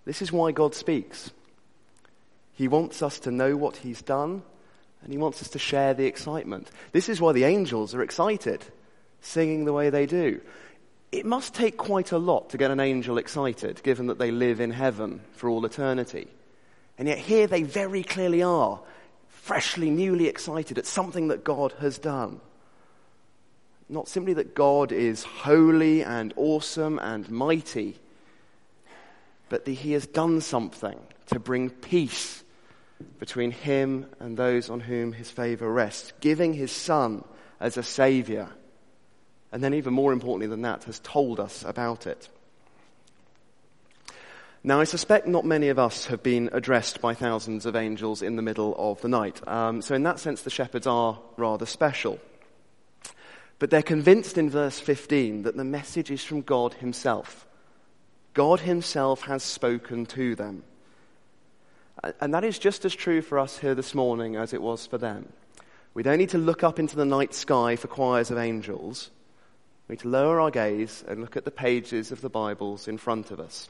This 0.05 0.21
is 0.21 0.31
why 0.31 0.51
God 0.51 0.75
speaks. 0.75 1.31
He 2.53 2.67
wants 2.67 3.01
us 3.01 3.19
to 3.21 3.31
know 3.31 3.55
what 3.55 3.77
He's 3.77 4.01
done, 4.01 4.43
and 5.01 5.11
He 5.11 5.17
wants 5.17 5.41
us 5.41 5.49
to 5.49 5.59
share 5.59 5.93
the 5.93 6.05
excitement. 6.05 6.69
This 6.91 7.09
is 7.09 7.21
why 7.21 7.31
the 7.31 7.45
angels 7.45 7.95
are 7.95 8.03
excited, 8.03 8.65
singing 9.21 9.65
the 9.65 9.73
way 9.73 9.89
they 9.89 10.05
do. 10.05 10.41
It 11.13 11.27
must 11.27 11.53
take 11.53 11.77
quite 11.77 12.11
a 12.11 12.17
lot 12.17 12.49
to 12.49 12.57
get 12.57 12.71
an 12.71 12.79
angel 12.79 13.19
excited, 13.19 13.83
given 13.83 14.07
that 14.07 14.17
they 14.17 14.31
live 14.31 14.59
in 14.59 14.71
heaven 14.71 15.21
for 15.35 15.47
all 15.47 15.63
eternity. 15.63 16.27
And 16.97 17.07
yet 17.07 17.19
here 17.19 17.45
they 17.45 17.61
very 17.61 18.01
clearly 18.01 18.41
are, 18.41 18.79
freshly, 19.27 19.91
newly 19.91 20.27
excited 20.27 20.79
at 20.79 20.87
something 20.87 21.27
that 21.27 21.43
God 21.43 21.71
has 21.79 21.99
done. 21.99 22.41
Not 23.87 24.07
simply 24.07 24.33
that 24.33 24.55
God 24.55 24.91
is 24.91 25.23
holy 25.23 26.03
and 26.03 26.33
awesome 26.35 26.97
and 26.97 27.29
mighty, 27.29 27.99
but 29.49 29.65
that 29.65 29.71
he 29.71 29.91
has 29.91 30.07
done 30.07 30.41
something 30.41 30.99
to 31.27 31.37
bring 31.37 31.69
peace 31.69 32.43
between 33.19 33.51
him 33.51 34.07
and 34.19 34.35
those 34.35 34.67
on 34.67 34.79
whom 34.79 35.13
his 35.13 35.29
favor 35.29 35.71
rests, 35.71 36.11
giving 36.21 36.55
his 36.55 36.71
son 36.71 37.23
as 37.59 37.77
a 37.77 37.83
savior. 37.83 38.49
And 39.53 39.63
then, 39.63 39.75
even 39.75 39.93
more 39.93 40.11
importantly 40.11 40.47
than 40.47 40.63
that, 40.63 40.85
has 40.85 40.99
told 40.99 41.39
us 41.39 41.63
about 41.63 42.07
it. 42.07 42.27
Now, 44.63 44.79
I 44.81 44.85
suspect 44.85 45.27
not 45.27 45.45
many 45.45 45.69
of 45.69 45.77
us 45.77 46.07
have 46.07 46.23
been 46.23 46.49
addressed 46.53 47.01
by 47.01 47.13
thousands 47.13 47.67
of 47.67 47.75
angels 47.75 48.23
in 48.23 48.35
the 48.35 48.41
middle 48.41 48.73
of 48.79 48.99
the 49.01 49.09
night. 49.09 49.47
Um, 49.47 49.83
so, 49.83 49.93
in 49.93 50.01
that 50.03 50.19
sense, 50.19 50.41
the 50.41 50.49
shepherds 50.49 50.87
are 50.87 51.19
rather 51.37 51.67
special. 51.67 52.19
But 53.59 53.69
they're 53.69 53.83
convinced 53.83 54.39
in 54.39 54.49
verse 54.49 54.79
15 54.79 55.43
that 55.43 55.55
the 55.55 55.63
message 55.63 56.09
is 56.09 56.23
from 56.23 56.41
God 56.41 56.73
Himself. 56.73 57.45
God 58.33 58.61
Himself 58.61 59.21
has 59.21 59.43
spoken 59.43 60.07
to 60.07 60.33
them. 60.33 60.63
And 62.19 62.33
that 62.33 62.43
is 62.43 62.57
just 62.57 62.85
as 62.85 62.95
true 62.95 63.21
for 63.21 63.37
us 63.37 63.59
here 63.59 63.75
this 63.75 63.93
morning 63.93 64.35
as 64.35 64.51
it 64.51 64.63
was 64.63 64.87
for 64.87 64.97
them. 64.97 65.31
We 65.93 66.01
don't 66.01 66.17
need 66.17 66.29
to 66.29 66.39
look 66.39 66.63
up 66.63 66.79
into 66.79 66.95
the 66.95 67.05
night 67.05 67.35
sky 67.35 67.75
for 67.75 67.87
choirs 67.87 68.31
of 68.31 68.39
angels. 68.39 69.11
Need 69.93 69.99
to 69.99 70.07
lower 70.07 70.41
our 70.41 70.49
gaze 70.49 71.03
and 71.07 71.21
look 71.21 71.37
at 71.37 71.45
the 71.45 71.51
pages 71.51 72.11
of 72.11 72.21
the 72.21 72.27
Bibles 72.27 72.87
in 72.87 72.97
front 72.97 73.29
of 73.29 73.39
us. 73.39 73.69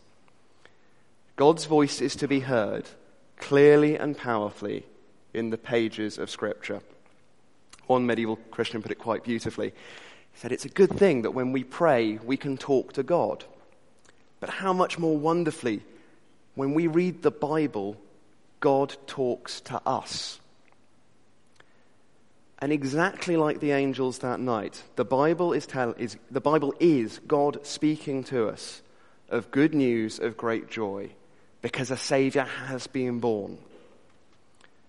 God's 1.35 1.65
voice 1.65 1.99
is 1.99 2.15
to 2.15 2.29
be 2.29 2.39
heard 2.39 2.85
clearly 3.35 3.97
and 3.97 4.17
powerfully 4.17 4.85
in 5.33 5.49
the 5.49 5.57
pages 5.57 6.17
of 6.17 6.29
Scripture. 6.29 6.79
One 7.87 8.05
medieval 8.05 8.37
Christian 8.51 8.81
put 8.81 8.93
it 8.93 8.99
quite 8.99 9.25
beautifully. 9.25 9.71
He 9.71 10.39
said, 10.39 10.53
It's 10.53 10.63
a 10.63 10.69
good 10.69 10.91
thing 10.91 11.23
that 11.23 11.31
when 11.31 11.51
we 11.51 11.65
pray, 11.65 12.17
we 12.23 12.37
can 12.37 12.55
talk 12.55 12.93
to 12.93 13.03
God. 13.03 13.43
But 14.39 14.49
how 14.49 14.71
much 14.71 14.97
more 14.97 15.17
wonderfully, 15.17 15.81
when 16.55 16.73
we 16.73 16.87
read 16.87 17.21
the 17.21 17.31
Bible, 17.31 17.97
God 18.61 18.95
talks 19.07 19.59
to 19.59 19.81
us. 19.85 20.39
And 22.63 22.71
exactly 22.71 23.35
like 23.35 23.59
the 23.59 23.71
angels 23.71 24.19
that 24.19 24.39
night, 24.39 24.81
the 24.95 25.03
Bible 25.03 25.51
is, 25.51 25.65
tell, 25.65 25.91
is, 25.97 26.15
the 26.31 26.39
Bible 26.39 26.73
is 26.79 27.19
God 27.27 27.59
speaking 27.65 28.23
to 28.23 28.47
us 28.47 28.81
of 29.27 29.51
good 29.51 29.75
news 29.75 30.17
of 30.17 30.37
great 30.37 30.69
joy 30.69 31.09
because 31.61 31.91
a 31.91 31.97
Savior 31.97 32.45
has 32.45 32.87
been 32.87 33.19
born. 33.19 33.57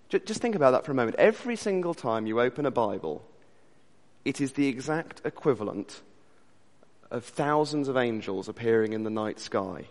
Just 0.08 0.40
think 0.40 0.54
about 0.54 0.70
that 0.70 0.86
for 0.86 0.92
a 0.92 0.94
moment. 0.94 1.16
Every 1.16 1.56
single 1.56 1.94
time 1.94 2.28
you 2.28 2.40
open 2.40 2.64
a 2.64 2.70
Bible, 2.70 3.24
it 4.24 4.40
is 4.40 4.52
the 4.52 4.68
exact 4.68 5.22
equivalent 5.24 6.00
of 7.10 7.24
thousands 7.24 7.88
of 7.88 7.96
angels 7.96 8.48
appearing 8.48 8.92
in 8.92 9.02
the 9.02 9.10
night 9.10 9.40
sky 9.40 9.86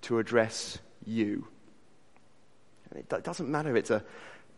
to 0.00 0.18
address 0.18 0.78
you. 1.04 1.48
And 2.90 3.04
It 3.12 3.24
doesn't 3.24 3.50
matter 3.50 3.68
if 3.72 3.76
it's 3.76 3.90
a 3.90 4.02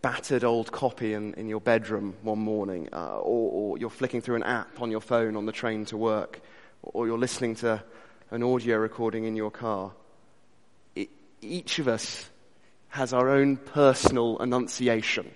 battered 0.02 0.44
old 0.44 0.72
copy 0.72 1.14
in, 1.14 1.34
in 1.34 1.48
your 1.48 1.60
bedroom 1.60 2.14
one 2.22 2.38
morning, 2.38 2.88
uh, 2.92 3.18
or, 3.18 3.72
or, 3.72 3.78
you're 3.78 3.90
flicking 3.90 4.20
through 4.20 4.36
an 4.36 4.42
app 4.42 4.80
on 4.80 4.90
your 4.90 5.00
phone 5.00 5.36
on 5.36 5.46
the 5.46 5.52
train 5.52 5.84
to 5.86 5.96
work, 5.96 6.40
or 6.82 7.06
you're 7.06 7.18
listening 7.18 7.54
to 7.56 7.82
an 8.30 8.42
audio 8.42 8.76
recording 8.76 9.24
in 9.24 9.36
your 9.36 9.50
car. 9.50 9.92
It, 10.94 11.08
each 11.40 11.78
of 11.78 11.88
us 11.88 12.28
has 12.88 13.12
our 13.12 13.28
own 13.28 13.56
personal 13.56 14.38
annunciation 14.38 15.30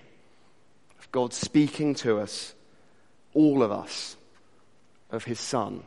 of 0.99 1.11
God 1.11 1.33
speaking 1.33 1.95
to 1.95 2.19
us, 2.19 2.53
all 3.33 3.63
of 3.63 3.71
us, 3.71 4.17
of 5.11 5.23
His 5.23 5.39
Son 5.39 5.83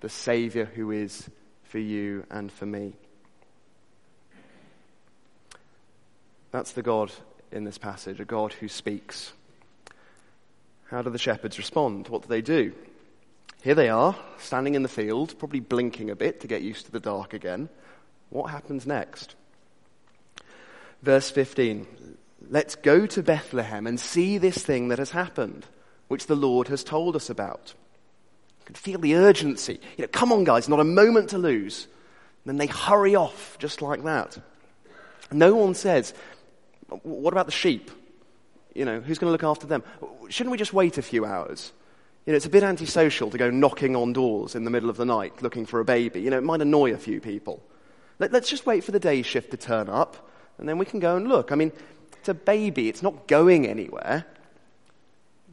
the 0.00 0.08
Savior 0.08 0.66
who 0.66 0.90
is 0.90 1.28
for 1.64 1.78
you 1.78 2.24
and 2.30 2.52
for 2.52 2.66
me. 2.66 2.92
That's 6.52 6.72
the 6.72 6.82
God 6.82 7.10
in 7.52 7.64
this 7.64 7.78
passage, 7.78 8.20
a 8.20 8.24
God 8.24 8.52
who 8.52 8.68
speaks. 8.68 9.32
How 10.90 11.02
do 11.02 11.10
the 11.10 11.18
shepherds 11.18 11.58
respond? 11.58 12.08
What 12.08 12.22
do 12.22 12.28
they 12.28 12.42
do? 12.42 12.72
Here 13.62 13.74
they 13.74 13.88
are, 13.88 14.14
standing 14.38 14.74
in 14.74 14.82
the 14.82 14.88
field, 14.88 15.38
probably 15.38 15.60
blinking 15.60 16.10
a 16.10 16.16
bit 16.16 16.40
to 16.40 16.46
get 16.46 16.62
used 16.62 16.86
to 16.86 16.92
the 16.92 17.00
dark 17.00 17.34
again. 17.34 17.68
What 18.30 18.50
happens 18.50 18.86
next? 18.86 19.34
Verse 21.02 21.30
15 21.30 21.86
Let's 22.48 22.76
go 22.76 23.06
to 23.06 23.22
Bethlehem 23.22 23.86
and 23.86 23.98
see 23.98 24.38
this 24.38 24.58
thing 24.58 24.88
that 24.88 24.98
has 24.98 25.10
happened, 25.10 25.66
which 26.08 26.26
the 26.26 26.36
Lord 26.36 26.68
has 26.68 26.84
told 26.84 27.16
us 27.16 27.28
about. 27.28 27.74
You 28.60 28.66
can 28.66 28.74
feel 28.76 29.00
the 29.00 29.16
urgency. 29.16 29.80
You 29.96 30.02
know, 30.02 30.08
come 30.12 30.32
on, 30.32 30.44
guys, 30.44 30.68
not 30.68 30.78
a 30.78 30.84
moment 30.84 31.30
to 31.30 31.38
lose. 31.38 31.88
And 32.44 32.50
then 32.50 32.56
they 32.58 32.72
hurry 32.72 33.16
off 33.16 33.58
just 33.58 33.82
like 33.82 34.04
that. 34.04 34.38
No 35.32 35.56
one 35.56 35.74
says, 35.74 36.14
What 36.88 37.32
about 37.32 37.46
the 37.46 37.52
sheep? 37.52 37.90
You 38.74 38.84
know, 38.84 39.00
who's 39.00 39.18
going 39.18 39.28
to 39.28 39.32
look 39.32 39.44
after 39.44 39.66
them? 39.66 39.82
Shouldn't 40.28 40.52
we 40.52 40.58
just 40.58 40.72
wait 40.72 40.98
a 40.98 41.02
few 41.02 41.24
hours? 41.24 41.72
You 42.26 42.32
know, 42.32 42.36
it's 42.36 42.46
a 42.46 42.50
bit 42.50 42.62
antisocial 42.62 43.30
to 43.30 43.38
go 43.38 43.50
knocking 43.50 43.96
on 43.96 44.12
doors 44.12 44.54
in 44.54 44.64
the 44.64 44.70
middle 44.70 44.90
of 44.90 44.96
the 44.96 45.04
night 45.04 45.42
looking 45.42 45.64
for 45.64 45.80
a 45.80 45.84
baby. 45.84 46.20
You 46.20 46.30
know, 46.30 46.38
it 46.38 46.44
might 46.44 46.60
annoy 46.60 46.92
a 46.92 46.98
few 46.98 47.20
people. 47.20 47.62
Let, 48.18 48.34
us 48.34 48.48
just 48.48 48.66
wait 48.66 48.82
for 48.82 48.92
the 48.92 49.00
day 49.00 49.22
shift 49.22 49.50
to 49.52 49.56
turn 49.56 49.88
up, 49.88 50.28
and 50.58 50.68
then 50.68 50.78
we 50.78 50.86
can 50.86 51.00
go 51.00 51.16
and 51.16 51.28
look. 51.28 51.52
I 51.52 51.54
mean, 51.54 51.72
it's 52.18 52.28
a 52.28 52.34
baby, 52.34 52.88
it's 52.88 53.02
not 53.02 53.28
going 53.28 53.66
anywhere. 53.66 54.24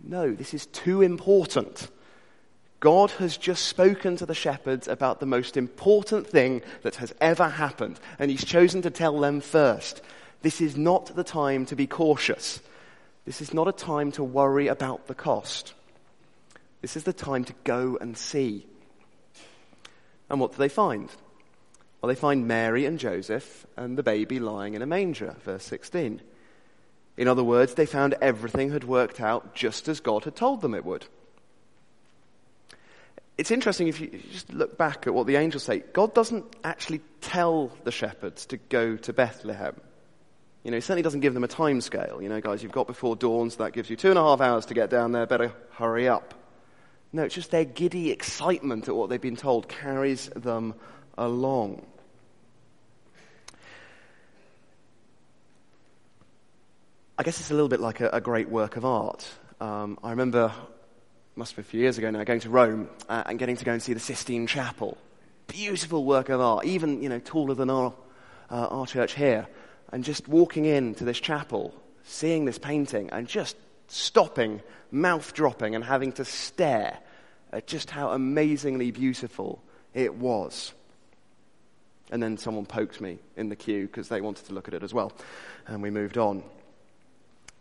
No, 0.04 0.34
this 0.34 0.54
is 0.54 0.66
too 0.68 1.02
important. 1.02 1.90
God 2.80 3.12
has 3.12 3.38
just 3.38 3.66
spoken 3.66 4.18
to 4.18 4.26
the 4.26 4.34
shepherds 4.34 4.88
about 4.88 5.20
the 5.20 5.26
most 5.26 5.56
important 5.56 6.28
thing 6.28 6.62
that 6.82 6.96
has 6.96 7.14
ever 7.22 7.48
happened, 7.48 8.00
and 8.18 8.32
He's 8.32 8.44
chosen 8.44 8.82
to 8.82 8.90
tell 8.90 9.20
them 9.20 9.40
first. 9.40 10.02
This 10.44 10.62
is 10.62 10.78
not 10.78 11.16
the 11.16 11.24
time 11.24 11.66
to 11.68 11.76
be 11.76 11.88
cautious. 11.88 12.60
This 13.26 13.42
is 13.42 13.54
not 13.54 13.70
a 13.70 13.72
time 13.72 14.12
to 14.14 14.24
worry 14.24 14.68
about 14.68 15.08
the 15.08 15.16
cost. 15.16 15.74
This 16.82 16.98
is 16.98 17.06
the 17.06 17.14
time 17.14 17.46
to 17.46 17.54
go 17.64 17.98
and 18.00 18.18
see. 18.18 18.68
And 20.30 20.42
what 20.42 20.52
do 20.52 20.58
they 20.58 20.70
find? 20.70 21.10
Well, 22.02 22.10
they 22.10 22.20
find 22.20 22.46
Mary 22.46 22.86
and 22.86 23.00
Joseph 23.00 23.66
and 23.78 23.98
the 23.98 24.04
baby 24.04 24.42
lying 24.42 24.74
in 24.74 24.82
a 24.82 24.86
manger, 24.86 25.38
verse 25.46 25.64
16. 25.64 26.22
In 27.16 27.28
other 27.30 27.44
words, 27.44 27.76
they 27.76 27.86
found 27.86 28.16
everything 28.22 28.72
had 28.72 28.84
worked 28.84 29.22
out 29.22 29.56
just 29.56 29.88
as 29.88 30.02
God 30.02 30.26
had 30.26 30.36
told 30.36 30.60
them 30.60 30.76
it 30.76 30.84
would. 30.84 31.06
It's 33.38 33.52
interesting 33.52 33.88
if 33.88 34.02
you 34.02 34.22
just 34.34 34.52
look 34.52 34.78
back 34.78 35.08
at 35.08 35.14
what 35.14 35.26
the 35.26 35.38
angels 35.38 35.64
say. 35.64 35.84
God 35.94 36.14
doesn't 36.14 36.44
actually 36.66 37.00
tell 37.22 37.72
the 37.86 37.92
shepherds 37.92 38.46
to 38.48 38.58
go 38.58 38.98
to 38.98 39.14
Bethlehem. 39.14 39.76
You 40.64 40.72
know, 40.72 40.78
he 40.78 40.82
certainly 40.82 41.02
doesn't 41.02 41.20
give 41.20 41.34
them 41.34 41.44
a 41.44 41.50
time 41.50 41.82
scale. 41.82 42.22
You 42.22 42.30
know, 42.30 42.40
guys, 42.40 42.64
you've 42.64 42.72
got 42.72 42.88
before 42.88 43.18
dawn, 43.18 43.50
so 43.50 43.64
that 43.64 43.74
gives 43.74 43.90
you 43.90 43.98
two 43.98 44.10
and 44.10 44.18
a 44.18 44.24
half 44.24 44.40
hours 44.40 44.66
to 44.68 44.74
get 44.74 44.90
down 44.90 45.12
there. 45.12 45.26
Better 45.26 45.54
hurry 45.72 46.08
up. 46.08 46.34
No, 47.12 47.24
it's 47.24 47.36
just 47.36 47.52
their 47.52 47.66
giddy 47.66 48.12
excitement 48.12 48.88
at 48.88 48.96
what 48.96 49.10
they've 49.10 49.22
been 49.22 49.36
told 49.36 49.68
carries 49.68 50.28
them 50.30 50.74
along. 51.18 51.86
I 57.18 57.24
guess 57.24 57.40
it's 57.40 57.52
a 57.52 57.54
little 57.54 57.70
bit 57.70 57.82
like 57.82 58.00
a, 58.00 58.10
a 58.14 58.22
great 58.22 58.50
work 58.50 58.78
of 58.78 58.86
art. 58.86 59.28
Um, 59.60 60.00
I 60.02 60.12
remember, 60.12 60.52
must 61.36 61.56
be 61.56 61.62
a 61.62 61.66
few 61.66 61.82
years 61.82 61.98
ago 61.98 62.10
now, 62.10 62.24
going 62.24 62.40
to 62.40 62.50
Rome 62.50 62.90
uh, 63.10 63.24
and 63.26 63.38
getting 63.38 63.58
to 63.58 63.66
go 63.66 63.74
and 63.74 63.82
see 63.82 63.94
the 63.94 64.00
Sistine 64.00 64.48
Chapel. 64.48 64.98
Beautiful 65.48 66.06
work 66.06 66.30
of 66.30 66.40
art, 66.40 66.66
even, 66.66 67.04
you 67.04 67.10
know, 67.10 67.20
taller 67.20 67.54
than 67.54 67.70
our, 67.70 67.94
uh, 68.50 68.68
our 68.68 68.88
church 68.88 69.14
here 69.14 69.46
and 69.94 70.04
just 70.04 70.28
walking 70.28 70.66
into 70.66 71.06
this 71.06 71.20
chapel, 71.20 71.72
seeing 72.04 72.46
this 72.46 72.58
painting, 72.58 73.12
and 73.12 73.28
just 73.28 73.56
stopping, 73.88 74.60
mouth 74.92 75.36
dropping, 75.36 75.76
and 75.76 75.84
having 75.84 76.12
to 76.14 76.26
stare 76.26 76.98
at 77.52 77.68
just 77.68 77.92
how 77.92 78.10
amazingly 78.10 78.90
beautiful 78.90 79.62
it 79.94 80.16
was. 80.16 80.74
And 82.10 82.24
then 82.24 82.40
someone 82.40 82.66
poked 82.66 83.02
me 83.02 83.20
in 83.38 83.50
the 83.50 83.56
queue 83.56 83.86
because 83.86 84.10
they 84.10 84.20
wanted 84.20 84.48
to 84.48 84.54
look 84.54 84.68
at 84.68 84.74
it 84.74 84.82
as 84.82 84.96
well. 84.96 85.14
And 85.68 85.84
we 85.84 85.92
moved 85.92 86.18
on. 86.18 86.42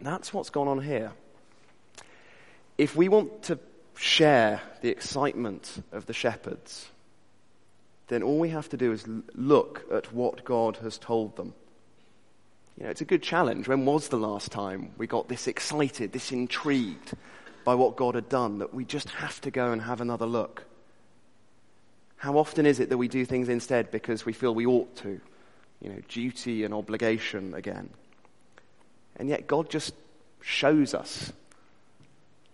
That's 0.00 0.32
what's 0.32 0.48
gone 0.48 0.68
on 0.68 0.80
here. 0.80 1.12
If 2.78 2.96
we 2.96 3.10
want 3.10 3.42
to 3.44 3.58
share 3.94 4.62
the 4.80 4.88
excitement 4.88 5.84
of 5.92 6.06
the 6.06 6.14
shepherds, 6.14 6.88
then 8.08 8.22
all 8.22 8.38
we 8.38 8.48
have 8.48 8.70
to 8.70 8.78
do 8.78 8.90
is 8.90 9.04
look 9.34 9.84
at 9.92 10.14
what 10.14 10.46
God 10.46 10.78
has 10.78 10.96
told 10.96 11.36
them. 11.36 11.52
You 12.82 12.86
know, 12.86 12.90
it's 12.90 13.00
a 13.00 13.04
good 13.04 13.22
challenge. 13.22 13.68
When 13.68 13.86
was 13.86 14.08
the 14.08 14.16
last 14.16 14.50
time 14.50 14.90
we 14.98 15.06
got 15.06 15.28
this 15.28 15.46
excited, 15.46 16.10
this 16.10 16.32
intrigued 16.32 17.12
by 17.64 17.76
what 17.76 17.94
God 17.94 18.16
had 18.16 18.28
done 18.28 18.58
that 18.58 18.74
we 18.74 18.84
just 18.84 19.08
have 19.10 19.40
to 19.42 19.52
go 19.52 19.70
and 19.70 19.80
have 19.82 20.00
another 20.00 20.26
look? 20.26 20.64
How 22.16 22.36
often 22.36 22.66
is 22.66 22.80
it 22.80 22.88
that 22.88 22.98
we 22.98 23.06
do 23.06 23.24
things 23.24 23.48
instead 23.48 23.92
because 23.92 24.26
we 24.26 24.32
feel 24.32 24.52
we 24.52 24.66
ought 24.66 24.96
to? 24.96 25.20
You 25.80 25.90
know, 25.90 26.00
duty 26.08 26.64
and 26.64 26.74
obligation 26.74 27.54
again. 27.54 27.88
And 29.14 29.28
yet 29.28 29.46
God 29.46 29.70
just 29.70 29.94
shows 30.40 30.92
us 30.92 31.32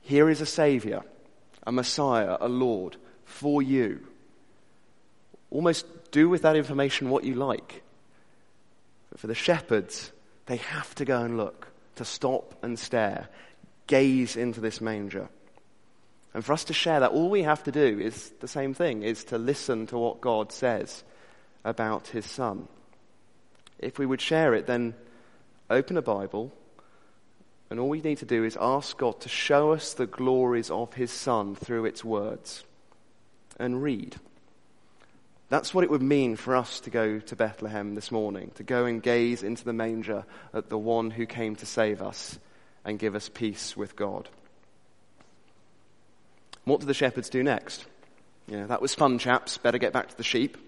here 0.03 0.29
is 0.29 0.43
a 0.43 0.47
Savior, 0.47 1.05
a 1.67 1.73
Messiah, 1.73 2.37
a 2.39 2.51
Lord 2.51 2.97
for 3.25 3.63
you. 3.63 4.07
Almost 5.51 5.87
do 6.11 6.29
with 6.29 6.43
that 6.43 6.55
information 6.55 7.09
what 7.09 7.25
you 7.25 7.35
like. 7.35 7.83
But 9.09 9.21
for 9.21 9.27
the 9.27 9.35
shepherds, 9.35 10.13
they 10.49 10.57
have 10.57 10.95
to 10.97 11.05
go 11.05 11.23
and 11.23 11.37
look, 11.37 11.69
to 11.97 12.05
stop 12.05 12.59
and 12.63 12.79
stare, 12.79 13.29
gaze 13.87 14.35
into 14.35 14.61
this 14.61 14.81
manger. 14.81 15.29
And 16.33 16.45
for 16.45 16.55
us 16.55 16.65
to 16.65 16.73
share 16.73 17.01
that, 17.01 17.13
all 17.13 17.29
we 17.29 17.43
have 17.43 17.63
to 17.65 17.73
do 17.73 18.01
is 18.01 18.33
the 18.41 18.49
same 18.49 18.73
thing, 18.73 19.03
is 19.03 19.25
to 19.25 19.39
listen 19.39 19.87
to 19.89 19.99
what 19.99 20.23
God 20.23 20.51
says 20.51 21.05
about 21.65 22.09
his 22.09 22.25
son. 22.25 22.67
If 23.79 23.99
we 23.99 24.07
would 24.07 24.23
share 24.23 24.55
it, 24.55 24.67
then 24.67 24.95
open 25.69 25.99
a 25.99 26.03
Bible, 26.03 26.51
and 27.69 27.79
all 27.79 27.91
we 27.91 28.01
need 28.01 28.19
to 28.19 28.25
do 28.25 28.43
is 28.43 28.57
ask 28.59 28.97
God 28.97 29.21
to 29.21 29.29
show 29.29 29.73
us 29.73 29.93
the 29.93 30.07
glories 30.07 30.71
of 30.71 30.95
his 30.95 31.11
son 31.11 31.55
through 31.57 31.85
its 31.85 32.03
words, 32.03 32.65
and 33.59 33.83
read. 33.83 34.17
That's 35.49 35.73
what 35.73 35.85
it 35.85 35.91
would 35.91 36.03
mean 36.03 36.37
for 36.37 36.55
us 36.55 36.81
to 36.81 36.91
go 36.91 37.21
to 37.21 37.37
Bethlehem 37.37 37.95
this 37.95 38.13
morning, 38.13 38.51
to 38.57 38.63
go 38.63 38.85
and 38.85 39.03
gaze 39.03 39.43
into 39.43 39.65
the 39.65 39.73
manger 39.73 40.25
at 40.53 40.69
the 40.69 40.77
one 40.77 41.11
who 41.11 41.25
came 41.25 41.57
to 41.57 41.67
save 41.67 42.03
us 42.03 42.39
and 42.85 42.99
give 42.99 43.15
us 43.15 43.31
peace 43.31 43.77
with 43.77 43.97
God. 43.97 44.29
What 46.65 46.81
do 46.81 46.87
the 46.87 46.93
shepherds 46.93 47.31
do 47.31 47.43
next? 47.43 47.87
Yeah, 48.47 48.67
that 48.67 48.83
was 48.83 48.95
fun, 48.95 49.19
chaps. 49.19 49.57
Better 49.57 49.79
get 49.79 49.95
back 49.95 50.09
to 50.09 50.17
the 50.17 50.23
sheep. 50.23 50.59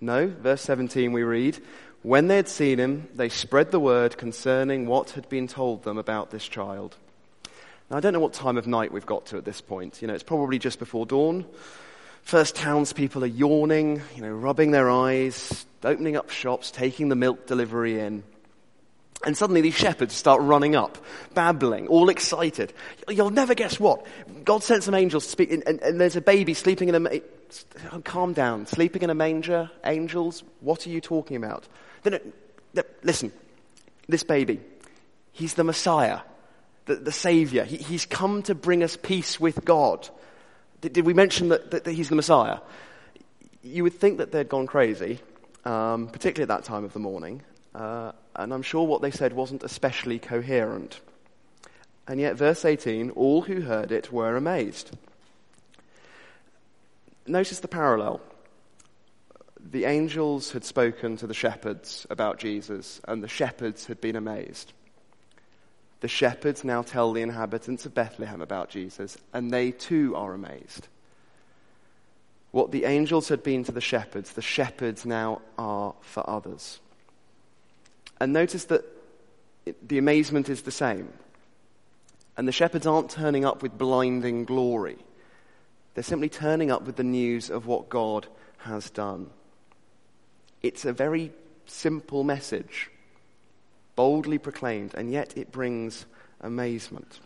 No, 0.00 0.26
verse 0.26 0.62
17 0.62 1.12
we 1.12 1.22
read, 1.22 1.58
When 2.02 2.28
they 2.28 2.36
had 2.36 2.48
seen 2.48 2.78
him, 2.78 3.08
they 3.14 3.28
spread 3.28 3.70
the 3.70 3.80
word 3.80 4.16
concerning 4.16 4.86
what 4.86 5.10
had 5.10 5.28
been 5.28 5.48
told 5.48 5.84
them 5.84 5.98
about 5.98 6.30
this 6.30 6.48
child. 6.48 6.96
Now, 7.90 7.98
I 7.98 8.00
don't 8.00 8.14
know 8.14 8.20
what 8.20 8.32
time 8.32 8.56
of 8.56 8.66
night 8.66 8.90
we've 8.90 9.04
got 9.04 9.26
to 9.26 9.36
at 9.36 9.44
this 9.44 9.60
point. 9.60 10.00
You 10.00 10.08
know, 10.08 10.14
it's 10.14 10.22
probably 10.22 10.58
just 10.58 10.78
before 10.78 11.04
dawn. 11.04 11.44
First 12.22 12.56
townspeople 12.56 13.24
are 13.24 13.26
yawning, 13.26 14.00
you 14.14 14.22
know, 14.22 14.32
rubbing 14.32 14.70
their 14.70 14.88
eyes, 14.88 15.66
opening 15.84 16.16
up 16.16 16.30
shops, 16.30 16.70
taking 16.70 17.08
the 17.08 17.16
milk 17.16 17.46
delivery 17.46 18.00
in. 18.00 18.22
And 19.24 19.36
suddenly 19.36 19.60
these 19.60 19.74
shepherds 19.74 20.14
start 20.14 20.40
running 20.40 20.74
up, 20.74 20.98
babbling, 21.34 21.86
all 21.86 22.08
excited. 22.08 22.72
You'll 23.08 23.30
never 23.30 23.54
guess 23.54 23.78
what. 23.78 24.04
God 24.44 24.64
sent 24.64 24.82
some 24.82 24.94
angels 24.94 25.24
to 25.24 25.30
speak, 25.30 25.52
and, 25.52 25.62
and, 25.66 25.80
and 25.80 26.00
there's 26.00 26.16
a 26.16 26.20
baby 26.20 26.54
sleeping 26.54 26.88
in 26.88 27.06
a, 27.06 27.20
oh, 27.92 28.00
calm 28.00 28.32
down, 28.32 28.66
sleeping 28.66 29.02
in 29.02 29.10
a 29.10 29.14
manger, 29.14 29.70
angels, 29.84 30.42
what 30.60 30.86
are 30.86 30.90
you 30.90 31.00
talking 31.00 31.36
about? 31.36 31.68
Then, 32.02 32.18
listen, 33.04 33.32
this 34.08 34.24
baby, 34.24 34.60
he's 35.32 35.54
the 35.54 35.64
Messiah, 35.64 36.20
the, 36.86 36.96
the 36.96 37.12
Savior. 37.12 37.64
He, 37.64 37.76
he's 37.76 38.06
come 38.06 38.42
to 38.44 38.56
bring 38.56 38.82
us 38.82 38.96
peace 38.96 39.38
with 39.38 39.64
God. 39.64 40.08
Did, 40.82 40.92
did 40.92 41.06
we 41.06 41.14
mention 41.14 41.48
that, 41.48 41.70
that, 41.70 41.84
that, 41.84 41.92
he's 41.92 42.10
the 42.10 42.16
Messiah? 42.16 42.58
You 43.62 43.84
would 43.84 43.94
think 43.94 44.18
that 44.18 44.32
they'd 44.32 44.48
gone 44.48 44.66
crazy, 44.66 45.20
um, 45.64 46.08
particularly 46.08 46.42
at 46.42 46.48
that 46.56 46.64
time 46.64 46.84
of 46.84 46.92
the 46.92 46.98
morning, 46.98 47.42
uh, 47.74 48.12
and 48.34 48.52
I'm 48.52 48.62
sure 48.62 48.86
what 48.86 49.00
they 49.00 49.12
said 49.12 49.32
wasn't 49.32 49.62
especially 49.62 50.18
coherent. 50.18 51.00
And 52.08 52.18
yet, 52.20 52.36
verse 52.36 52.64
18, 52.64 53.10
all 53.10 53.42
who 53.42 53.60
heard 53.60 53.92
it 53.92 54.12
were 54.12 54.36
amazed. 54.36 54.90
Notice 57.26 57.60
the 57.60 57.68
parallel. 57.68 58.20
The 59.60 59.84
angels 59.84 60.50
had 60.50 60.64
spoken 60.64 61.16
to 61.18 61.28
the 61.28 61.34
shepherds 61.34 62.08
about 62.10 62.40
Jesus, 62.40 63.00
and 63.06 63.22
the 63.22 63.28
shepherds 63.28 63.86
had 63.86 64.00
been 64.00 64.16
amazed. 64.16 64.72
The 66.02 66.08
shepherds 66.08 66.64
now 66.64 66.82
tell 66.82 67.12
the 67.12 67.22
inhabitants 67.22 67.86
of 67.86 67.94
Bethlehem 67.94 68.40
about 68.40 68.68
Jesus, 68.70 69.16
and 69.32 69.52
they 69.52 69.70
too 69.70 70.14
are 70.16 70.34
amazed. 70.34 70.88
What 72.50 72.72
the 72.72 72.84
angels 72.84 73.28
had 73.28 73.44
been 73.44 73.62
to 73.64 73.72
the 73.72 73.80
shepherds, 73.80 74.32
the 74.32 74.42
shepherds 74.42 75.06
now 75.06 75.42
are 75.56 75.94
for 76.00 76.28
others. 76.28 76.80
And 78.20 78.32
notice 78.32 78.64
that 78.64 78.84
the 79.86 79.98
amazement 79.98 80.48
is 80.48 80.62
the 80.62 80.72
same. 80.72 81.08
And 82.36 82.48
the 82.48 82.52
shepherds 82.52 82.86
aren't 82.86 83.10
turning 83.10 83.44
up 83.44 83.62
with 83.62 83.78
blinding 83.78 84.44
glory. 84.44 84.98
They're 85.94 86.02
simply 86.02 86.28
turning 86.28 86.72
up 86.72 86.82
with 86.82 86.96
the 86.96 87.04
news 87.04 87.48
of 87.48 87.66
what 87.66 87.88
God 87.88 88.26
has 88.58 88.90
done. 88.90 89.30
It's 90.62 90.84
a 90.84 90.92
very 90.92 91.30
simple 91.66 92.24
message, 92.24 92.90
boldly 93.96 94.38
proclaimed, 94.38 94.94
and 94.94 95.10
yet 95.10 95.36
it 95.36 95.52
brings 95.52 96.06
amazement. 96.40 97.20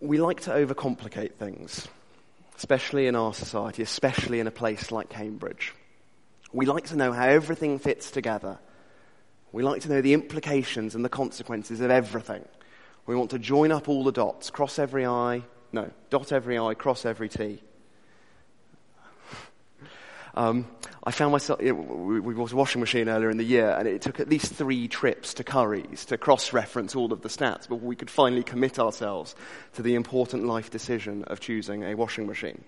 We 0.00 0.18
like 0.18 0.40
to 0.42 0.50
overcomplicate 0.50 1.34
things, 1.34 1.86
especially 2.56 3.06
in 3.06 3.14
our 3.14 3.34
society, 3.34 3.82
especially 3.82 4.40
in 4.40 4.46
a 4.46 4.50
place 4.50 4.90
like 4.90 5.10
Cambridge. 5.10 5.74
We 6.52 6.66
like 6.66 6.86
to 6.86 6.96
know 6.96 7.12
how 7.12 7.26
everything 7.26 7.78
fits 7.78 8.10
together. 8.10 8.58
We 9.52 9.62
like 9.62 9.82
to 9.82 9.88
know 9.88 10.00
the 10.00 10.14
implications 10.14 10.94
and 10.94 11.04
the 11.04 11.10
consequences 11.10 11.80
of 11.80 11.90
everything. 11.90 12.44
We 13.06 13.14
want 13.14 13.30
to 13.30 13.38
join 13.38 13.72
up 13.72 13.88
all 13.88 14.04
the 14.04 14.12
dots, 14.12 14.50
cross 14.50 14.78
every 14.78 15.04
I, 15.04 15.42
no, 15.72 15.90
dot 16.08 16.32
every 16.32 16.58
I, 16.58 16.74
cross 16.74 17.04
every 17.04 17.28
T. 17.28 17.60
Um, 20.34 20.66
I 21.02 21.10
found 21.10 21.32
myself, 21.32 21.60
you 21.60 21.74
know, 21.74 21.80
we, 21.80 22.20
we 22.20 22.34
bought 22.34 22.52
a 22.52 22.56
washing 22.56 22.80
machine 22.80 23.08
earlier 23.08 23.30
in 23.30 23.36
the 23.36 23.44
year 23.44 23.70
and 23.70 23.88
it 23.88 24.02
took 24.02 24.20
at 24.20 24.28
least 24.28 24.52
three 24.54 24.86
trips 24.86 25.34
to 25.34 25.44
Curry's 25.44 26.04
to 26.06 26.18
cross-reference 26.18 26.94
all 26.94 27.12
of 27.12 27.22
the 27.22 27.28
stats 27.28 27.68
before 27.68 27.78
we 27.78 27.96
could 27.96 28.10
finally 28.10 28.42
commit 28.42 28.78
ourselves 28.78 29.34
to 29.74 29.82
the 29.82 29.94
important 29.94 30.46
life 30.46 30.70
decision 30.70 31.24
of 31.24 31.40
choosing 31.40 31.82
a 31.82 31.94
washing 31.94 32.26
machine. 32.26 32.64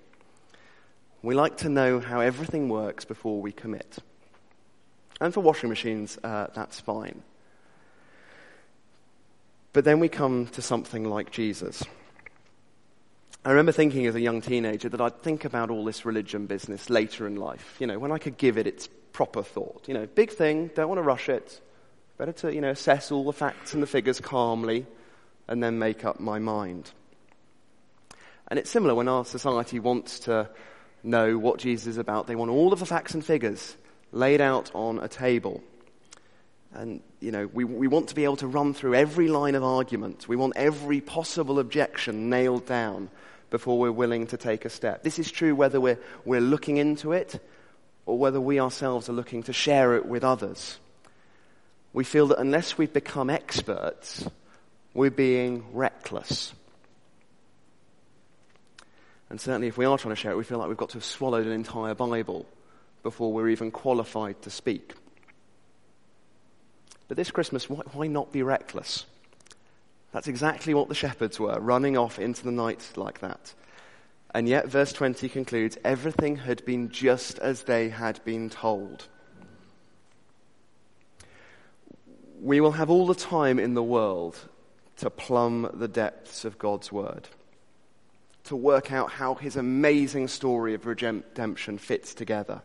We 1.22 1.34
like 1.34 1.58
to 1.58 1.68
know 1.68 2.00
how 2.00 2.20
everything 2.20 2.68
works 2.68 3.04
before 3.04 3.40
we 3.40 3.52
commit. 3.52 3.98
And 5.20 5.32
for 5.32 5.40
washing 5.40 5.68
machines, 5.68 6.18
uh, 6.24 6.48
that's 6.52 6.80
fine. 6.80 7.22
But 9.72 9.84
then 9.84 10.00
we 10.00 10.08
come 10.08 10.48
to 10.48 10.62
something 10.62 11.04
like 11.04 11.30
Jesus. 11.30 11.84
I 13.44 13.50
remember 13.50 13.72
thinking 13.72 14.06
as 14.06 14.14
a 14.14 14.20
young 14.20 14.40
teenager 14.40 14.88
that 14.88 15.00
I'd 15.00 15.20
think 15.22 15.44
about 15.44 15.70
all 15.70 15.84
this 15.84 16.04
religion 16.04 16.46
business 16.46 16.88
later 16.88 17.26
in 17.26 17.34
life, 17.34 17.76
you 17.80 17.88
know, 17.88 17.98
when 17.98 18.12
I 18.12 18.18
could 18.18 18.38
give 18.38 18.56
it 18.56 18.68
its 18.68 18.88
proper 19.12 19.42
thought. 19.42 19.88
You 19.88 19.94
know, 19.94 20.06
big 20.06 20.30
thing, 20.30 20.70
don't 20.74 20.88
want 20.88 20.98
to 20.98 21.02
rush 21.02 21.28
it. 21.28 21.60
Better 22.18 22.32
to, 22.32 22.54
you 22.54 22.60
know, 22.60 22.70
assess 22.70 23.10
all 23.10 23.24
the 23.24 23.32
facts 23.32 23.74
and 23.74 23.82
the 23.82 23.86
figures 23.88 24.20
calmly 24.20 24.86
and 25.48 25.60
then 25.60 25.80
make 25.80 26.04
up 26.04 26.20
my 26.20 26.38
mind. 26.38 26.92
And 28.46 28.60
it's 28.60 28.70
similar 28.70 28.94
when 28.94 29.08
our 29.08 29.24
society 29.24 29.80
wants 29.80 30.20
to 30.20 30.48
know 31.02 31.36
what 31.36 31.58
Jesus 31.58 31.88
is 31.88 31.98
about. 31.98 32.28
They 32.28 32.36
want 32.36 32.52
all 32.52 32.72
of 32.72 32.78
the 32.78 32.86
facts 32.86 33.14
and 33.14 33.24
figures 33.24 33.76
laid 34.12 34.40
out 34.40 34.70
on 34.72 35.00
a 35.00 35.08
table. 35.08 35.64
And, 36.74 37.02
you 37.18 37.32
know, 37.32 37.50
we, 37.52 37.64
we 37.64 37.88
want 37.88 38.08
to 38.10 38.14
be 38.14 38.22
able 38.22 38.36
to 38.36 38.46
run 38.46 38.72
through 38.72 38.94
every 38.94 39.26
line 39.26 39.56
of 39.56 39.64
argument. 39.64 40.28
We 40.28 40.36
want 40.36 40.52
every 40.54 41.00
possible 41.00 41.58
objection 41.58 42.30
nailed 42.30 42.66
down 42.66 43.10
before 43.52 43.78
we're 43.78 43.92
willing 43.92 44.26
to 44.28 44.36
take 44.36 44.64
a 44.64 44.70
step. 44.70 45.04
This 45.04 45.20
is 45.20 45.30
true 45.30 45.54
whether 45.54 45.80
we're, 45.80 45.98
we're 46.24 46.40
looking 46.40 46.78
into 46.78 47.12
it 47.12 47.38
or 48.06 48.18
whether 48.18 48.40
we 48.40 48.58
ourselves 48.58 49.08
are 49.08 49.12
looking 49.12 49.44
to 49.44 49.52
share 49.52 49.94
it 49.94 50.06
with 50.06 50.24
others. 50.24 50.78
We 51.92 52.02
feel 52.02 52.26
that 52.28 52.40
unless 52.40 52.78
we've 52.78 52.92
become 52.92 53.28
experts, 53.28 54.26
we're 54.94 55.10
being 55.10 55.66
reckless. 55.72 56.54
And 59.28 59.38
certainly 59.38 59.68
if 59.68 59.76
we 59.76 59.84
are 59.84 59.98
trying 59.98 60.14
to 60.14 60.20
share 60.20 60.32
it, 60.32 60.38
we 60.38 60.44
feel 60.44 60.58
like 60.58 60.68
we've 60.68 60.76
got 60.76 60.88
to 60.90 60.96
have 60.96 61.04
swallowed 61.04 61.46
an 61.46 61.52
entire 61.52 61.94
Bible 61.94 62.46
before 63.02 63.32
we're 63.32 63.50
even 63.50 63.70
qualified 63.70 64.40
to 64.42 64.50
speak. 64.50 64.94
But 67.06 67.18
this 67.18 67.30
Christmas, 67.30 67.68
why, 67.68 67.82
why 67.92 68.06
not 68.06 68.32
be 68.32 68.42
reckless? 68.42 69.04
That's 70.12 70.28
exactly 70.28 70.74
what 70.74 70.88
the 70.88 70.94
shepherds 70.94 71.40
were, 71.40 71.58
running 71.58 71.96
off 71.96 72.18
into 72.18 72.44
the 72.44 72.52
night 72.52 72.92
like 72.96 73.20
that. 73.20 73.54
And 74.34 74.48
yet, 74.48 74.68
verse 74.68 74.92
20 74.92 75.28
concludes 75.28 75.78
everything 75.84 76.36
had 76.36 76.64
been 76.64 76.90
just 76.90 77.38
as 77.38 77.62
they 77.62 77.88
had 77.88 78.22
been 78.24 78.50
told. 78.50 79.08
We 82.40 82.60
will 82.60 82.72
have 82.72 82.90
all 82.90 83.06
the 83.06 83.14
time 83.14 83.58
in 83.58 83.74
the 83.74 83.82
world 83.82 84.38
to 84.98 85.10
plumb 85.10 85.70
the 85.74 85.88
depths 85.88 86.44
of 86.44 86.58
God's 86.58 86.92
word, 86.92 87.28
to 88.44 88.56
work 88.56 88.92
out 88.92 89.12
how 89.12 89.34
his 89.34 89.56
amazing 89.56 90.28
story 90.28 90.74
of 90.74 90.86
redemption 90.86 91.78
fits 91.78 92.14
together. 92.14 92.62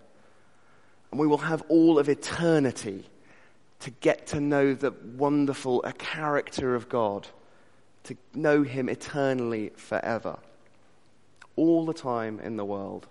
And 1.11 1.19
we 1.19 1.27
will 1.27 1.37
have 1.37 1.63
all 1.69 1.99
of 1.99 2.09
eternity 2.09 3.05
to 3.79 3.89
get 3.91 4.27
to 4.27 4.41
know 4.41 4.73
the 4.73 4.91
wonderful 5.15 5.81
character 5.97 6.75
of 6.75 6.89
God 6.89 7.27
to 8.07 8.17
know 8.33 8.63
Him 8.63 8.89
eternally 8.89 9.71
forever. 9.75 10.39
All 11.55 11.85
the 11.85 11.93
time 11.93 12.39
in 12.39 12.57
the 12.57 12.65
world. 12.65 13.07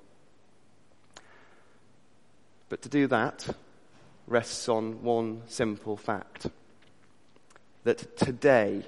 But 2.69 2.83
to 2.83 2.89
do 2.89 3.07
that 3.07 3.49
rests 4.27 4.69
on 4.69 5.03
one 5.03 5.43
simple 5.47 5.97
fact 5.97 6.49
that 7.85 8.17
today 8.17 8.83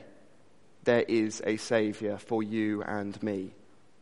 there 0.85 1.05
is 1.07 1.41
a 1.47 1.57
Saviour 1.57 2.19
for 2.19 2.43
you 2.43 2.83
and 2.83 3.23
me, 3.23 3.51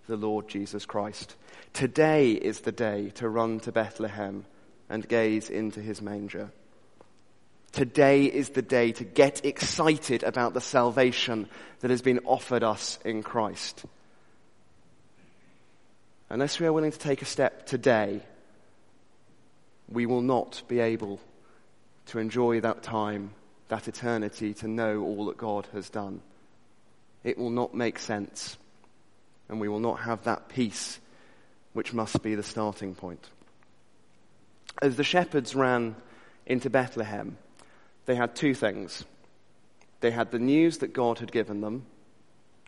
the 0.06 0.16
Lord 0.16 0.48
Jesus 0.48 0.86
Christ. 0.86 1.36
Today 1.72 2.32
is 2.32 2.60
the 2.60 2.72
day 2.72 3.10
to 3.16 3.28
run 3.28 3.60
to 3.60 3.72
Bethlehem 3.72 4.46
and 4.88 5.06
gaze 5.06 5.50
into 5.50 5.80
his 5.80 6.00
manger. 6.00 6.50
Today 7.76 8.24
is 8.24 8.48
the 8.48 8.62
day 8.62 8.92
to 8.92 9.04
get 9.04 9.44
excited 9.44 10.22
about 10.22 10.54
the 10.54 10.62
salvation 10.62 11.46
that 11.80 11.90
has 11.90 12.00
been 12.00 12.20
offered 12.24 12.62
us 12.62 12.98
in 13.04 13.22
Christ. 13.22 13.84
Unless 16.30 16.58
we 16.58 16.66
are 16.66 16.72
willing 16.72 16.92
to 16.92 16.98
take 16.98 17.20
a 17.20 17.26
step 17.26 17.66
today, 17.66 18.22
we 19.90 20.06
will 20.06 20.22
not 20.22 20.62
be 20.68 20.80
able 20.80 21.20
to 22.06 22.18
enjoy 22.18 22.62
that 22.62 22.82
time, 22.82 23.32
that 23.68 23.88
eternity, 23.88 24.54
to 24.54 24.68
know 24.68 25.02
all 25.02 25.26
that 25.26 25.36
God 25.36 25.68
has 25.74 25.90
done. 25.90 26.22
It 27.24 27.36
will 27.36 27.50
not 27.50 27.74
make 27.74 27.98
sense, 27.98 28.56
and 29.50 29.60
we 29.60 29.68
will 29.68 29.80
not 29.80 30.00
have 30.00 30.24
that 30.24 30.48
peace 30.48 30.98
which 31.74 31.92
must 31.92 32.22
be 32.22 32.36
the 32.36 32.42
starting 32.42 32.94
point. 32.94 33.28
As 34.80 34.96
the 34.96 35.04
shepherds 35.04 35.54
ran 35.54 35.94
into 36.46 36.70
Bethlehem, 36.70 37.36
they 38.06 38.14
had 38.14 38.34
two 38.34 38.54
things. 38.54 39.04
They 40.00 40.10
had 40.10 40.30
the 40.30 40.38
news 40.38 40.78
that 40.78 40.92
God 40.92 41.18
had 41.18 41.32
given 41.32 41.60
them 41.60 41.84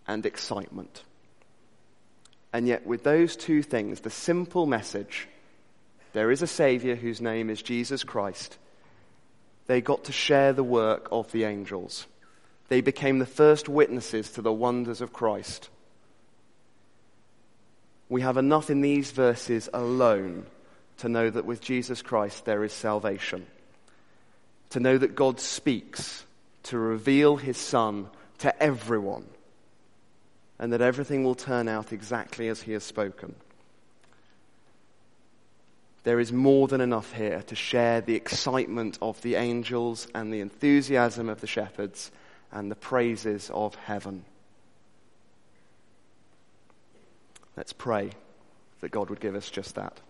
and 0.07 0.27
excitement. 0.27 1.03
And 2.53 2.67
yet, 2.67 2.87
with 2.87 3.05
those 3.05 3.37
two 3.37 3.63
things, 3.63 4.01
the 4.01 4.11
simple 4.11 4.67
message, 4.67 5.29
there 6.13 6.31
is 6.31 6.43
a 6.43 6.47
Savior 6.47 6.97
whose 6.97 7.21
name 7.21 7.51
is 7.51 7.63
Jesus 7.63 8.05
Christ, 8.05 8.59
they 9.67 9.81
got 9.81 10.05
to 10.05 10.13
share 10.13 10.53
the 10.53 10.65
work 10.65 11.09
of 11.13 11.31
the 11.31 11.45
angels. 11.45 12.07
They 12.69 12.81
became 12.81 13.19
the 13.19 13.27
first 13.27 13.69
witnesses 13.69 14.31
to 14.33 14.43
the 14.43 14.53
wonders 14.53 15.01
of 15.01 15.13
Christ. 15.13 15.69
We 18.09 18.23
have 18.23 18.39
enough 18.39 18.71
in 18.71 18.81
these 18.81 19.11
verses 19.11 19.69
alone 19.73 20.47
to 20.99 21.11
know 21.11 21.29
that 21.29 21.45
with 21.45 21.61
Jesus 21.61 22.01
Christ 22.01 22.47
there 22.47 22.65
is 22.65 22.73
salvation 22.73 23.47
to 24.71 24.81
know 24.81 24.99
that 24.99 25.15
God 25.15 25.41
speaks 25.41 26.25
to 26.65 26.79
reveal 26.79 27.37
his 27.37 27.57
Son 27.57 28.09
to 28.39 28.63
everyone 28.63 29.27
and 30.59 30.73
that 30.73 30.81
everything 30.81 31.25
will 31.25 31.35
turn 31.35 31.69
out 31.69 31.93
exactly 31.93 32.49
as 32.49 32.63
he 32.63 32.73
has 32.73 32.85
spoken. 32.85 33.35
There 36.05 36.21
is 36.21 36.33
more 36.33 36.69
than 36.69 36.81
enough 36.81 37.13
here 37.13 37.43
to 37.43 37.55
share 37.55 38.01
the 38.01 38.15
excitement 38.15 38.99
of 39.03 39.21
the 39.23 39.35
angels 39.35 40.09
and 40.15 40.33
the 40.33 40.41
enthusiasm 40.41 41.29
of 41.29 41.41
the 41.41 41.47
shepherds 41.47 42.11
and 42.51 42.71
the 42.71 42.77
praises 42.77 43.51
of 43.53 43.75
heaven. 43.75 44.25
Let's 47.57 47.73
pray 47.73 48.11
that 48.81 48.91
God 48.91 49.11
would 49.11 49.21
give 49.21 49.35
us 49.35 49.51
just 49.51 49.75
that. 49.75 50.01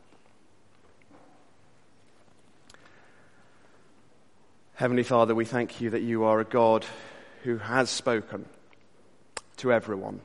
Heavenly 4.78 5.02
Father, 5.02 5.34
we 5.34 5.44
thank 5.44 5.80
you 5.80 5.90
that 5.90 6.02
you 6.02 6.22
are 6.22 6.38
a 6.38 6.44
God 6.44 6.86
who 7.42 7.58
has 7.58 7.90
spoken 7.90 8.44
to 9.56 9.72
everyone 9.72 10.20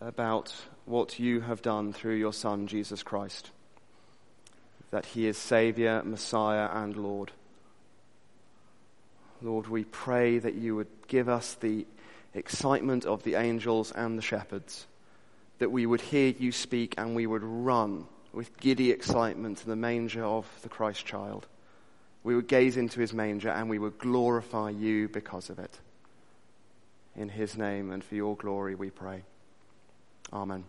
about 0.00 0.52
what 0.86 1.20
you 1.20 1.40
have 1.40 1.62
done 1.62 1.92
through 1.92 2.16
your 2.16 2.32
Son, 2.32 2.66
Jesus 2.66 3.04
Christ. 3.04 3.52
That 4.90 5.06
he 5.06 5.28
is 5.28 5.38
Saviour, 5.38 6.02
Messiah, 6.02 6.68
and 6.72 6.96
Lord. 6.96 7.30
Lord, 9.40 9.68
we 9.68 9.84
pray 9.84 10.40
that 10.40 10.56
you 10.56 10.74
would 10.74 10.90
give 11.06 11.28
us 11.28 11.54
the 11.54 11.86
excitement 12.34 13.06
of 13.06 13.22
the 13.22 13.36
angels 13.36 13.92
and 13.92 14.18
the 14.18 14.22
shepherds, 14.22 14.84
that 15.60 15.70
we 15.70 15.86
would 15.86 16.00
hear 16.00 16.34
you 16.36 16.50
speak 16.50 16.96
and 16.98 17.14
we 17.14 17.28
would 17.28 17.44
run 17.44 18.08
with 18.32 18.58
giddy 18.58 18.90
excitement 18.90 19.58
to 19.58 19.66
the 19.66 19.76
manger 19.76 20.24
of 20.24 20.48
the 20.62 20.68
Christ 20.68 21.06
child 21.06 21.46
We 22.24 22.36
would 22.36 22.46
gaze 22.46 22.76
into 22.76 23.00
his 23.00 23.12
manger 23.12 23.48
and 23.48 23.68
we 23.68 23.78
would 23.78 23.98
glorify 23.98 24.70
you 24.70 25.08
because 25.08 25.50
of 25.50 25.58
it. 25.58 25.78
In 27.16 27.28
his 27.28 27.56
name 27.56 27.90
and 27.90 28.02
for 28.02 28.14
your 28.14 28.36
glory 28.36 28.74
we 28.74 28.90
pray. 28.90 29.24
Amen. 30.32 30.64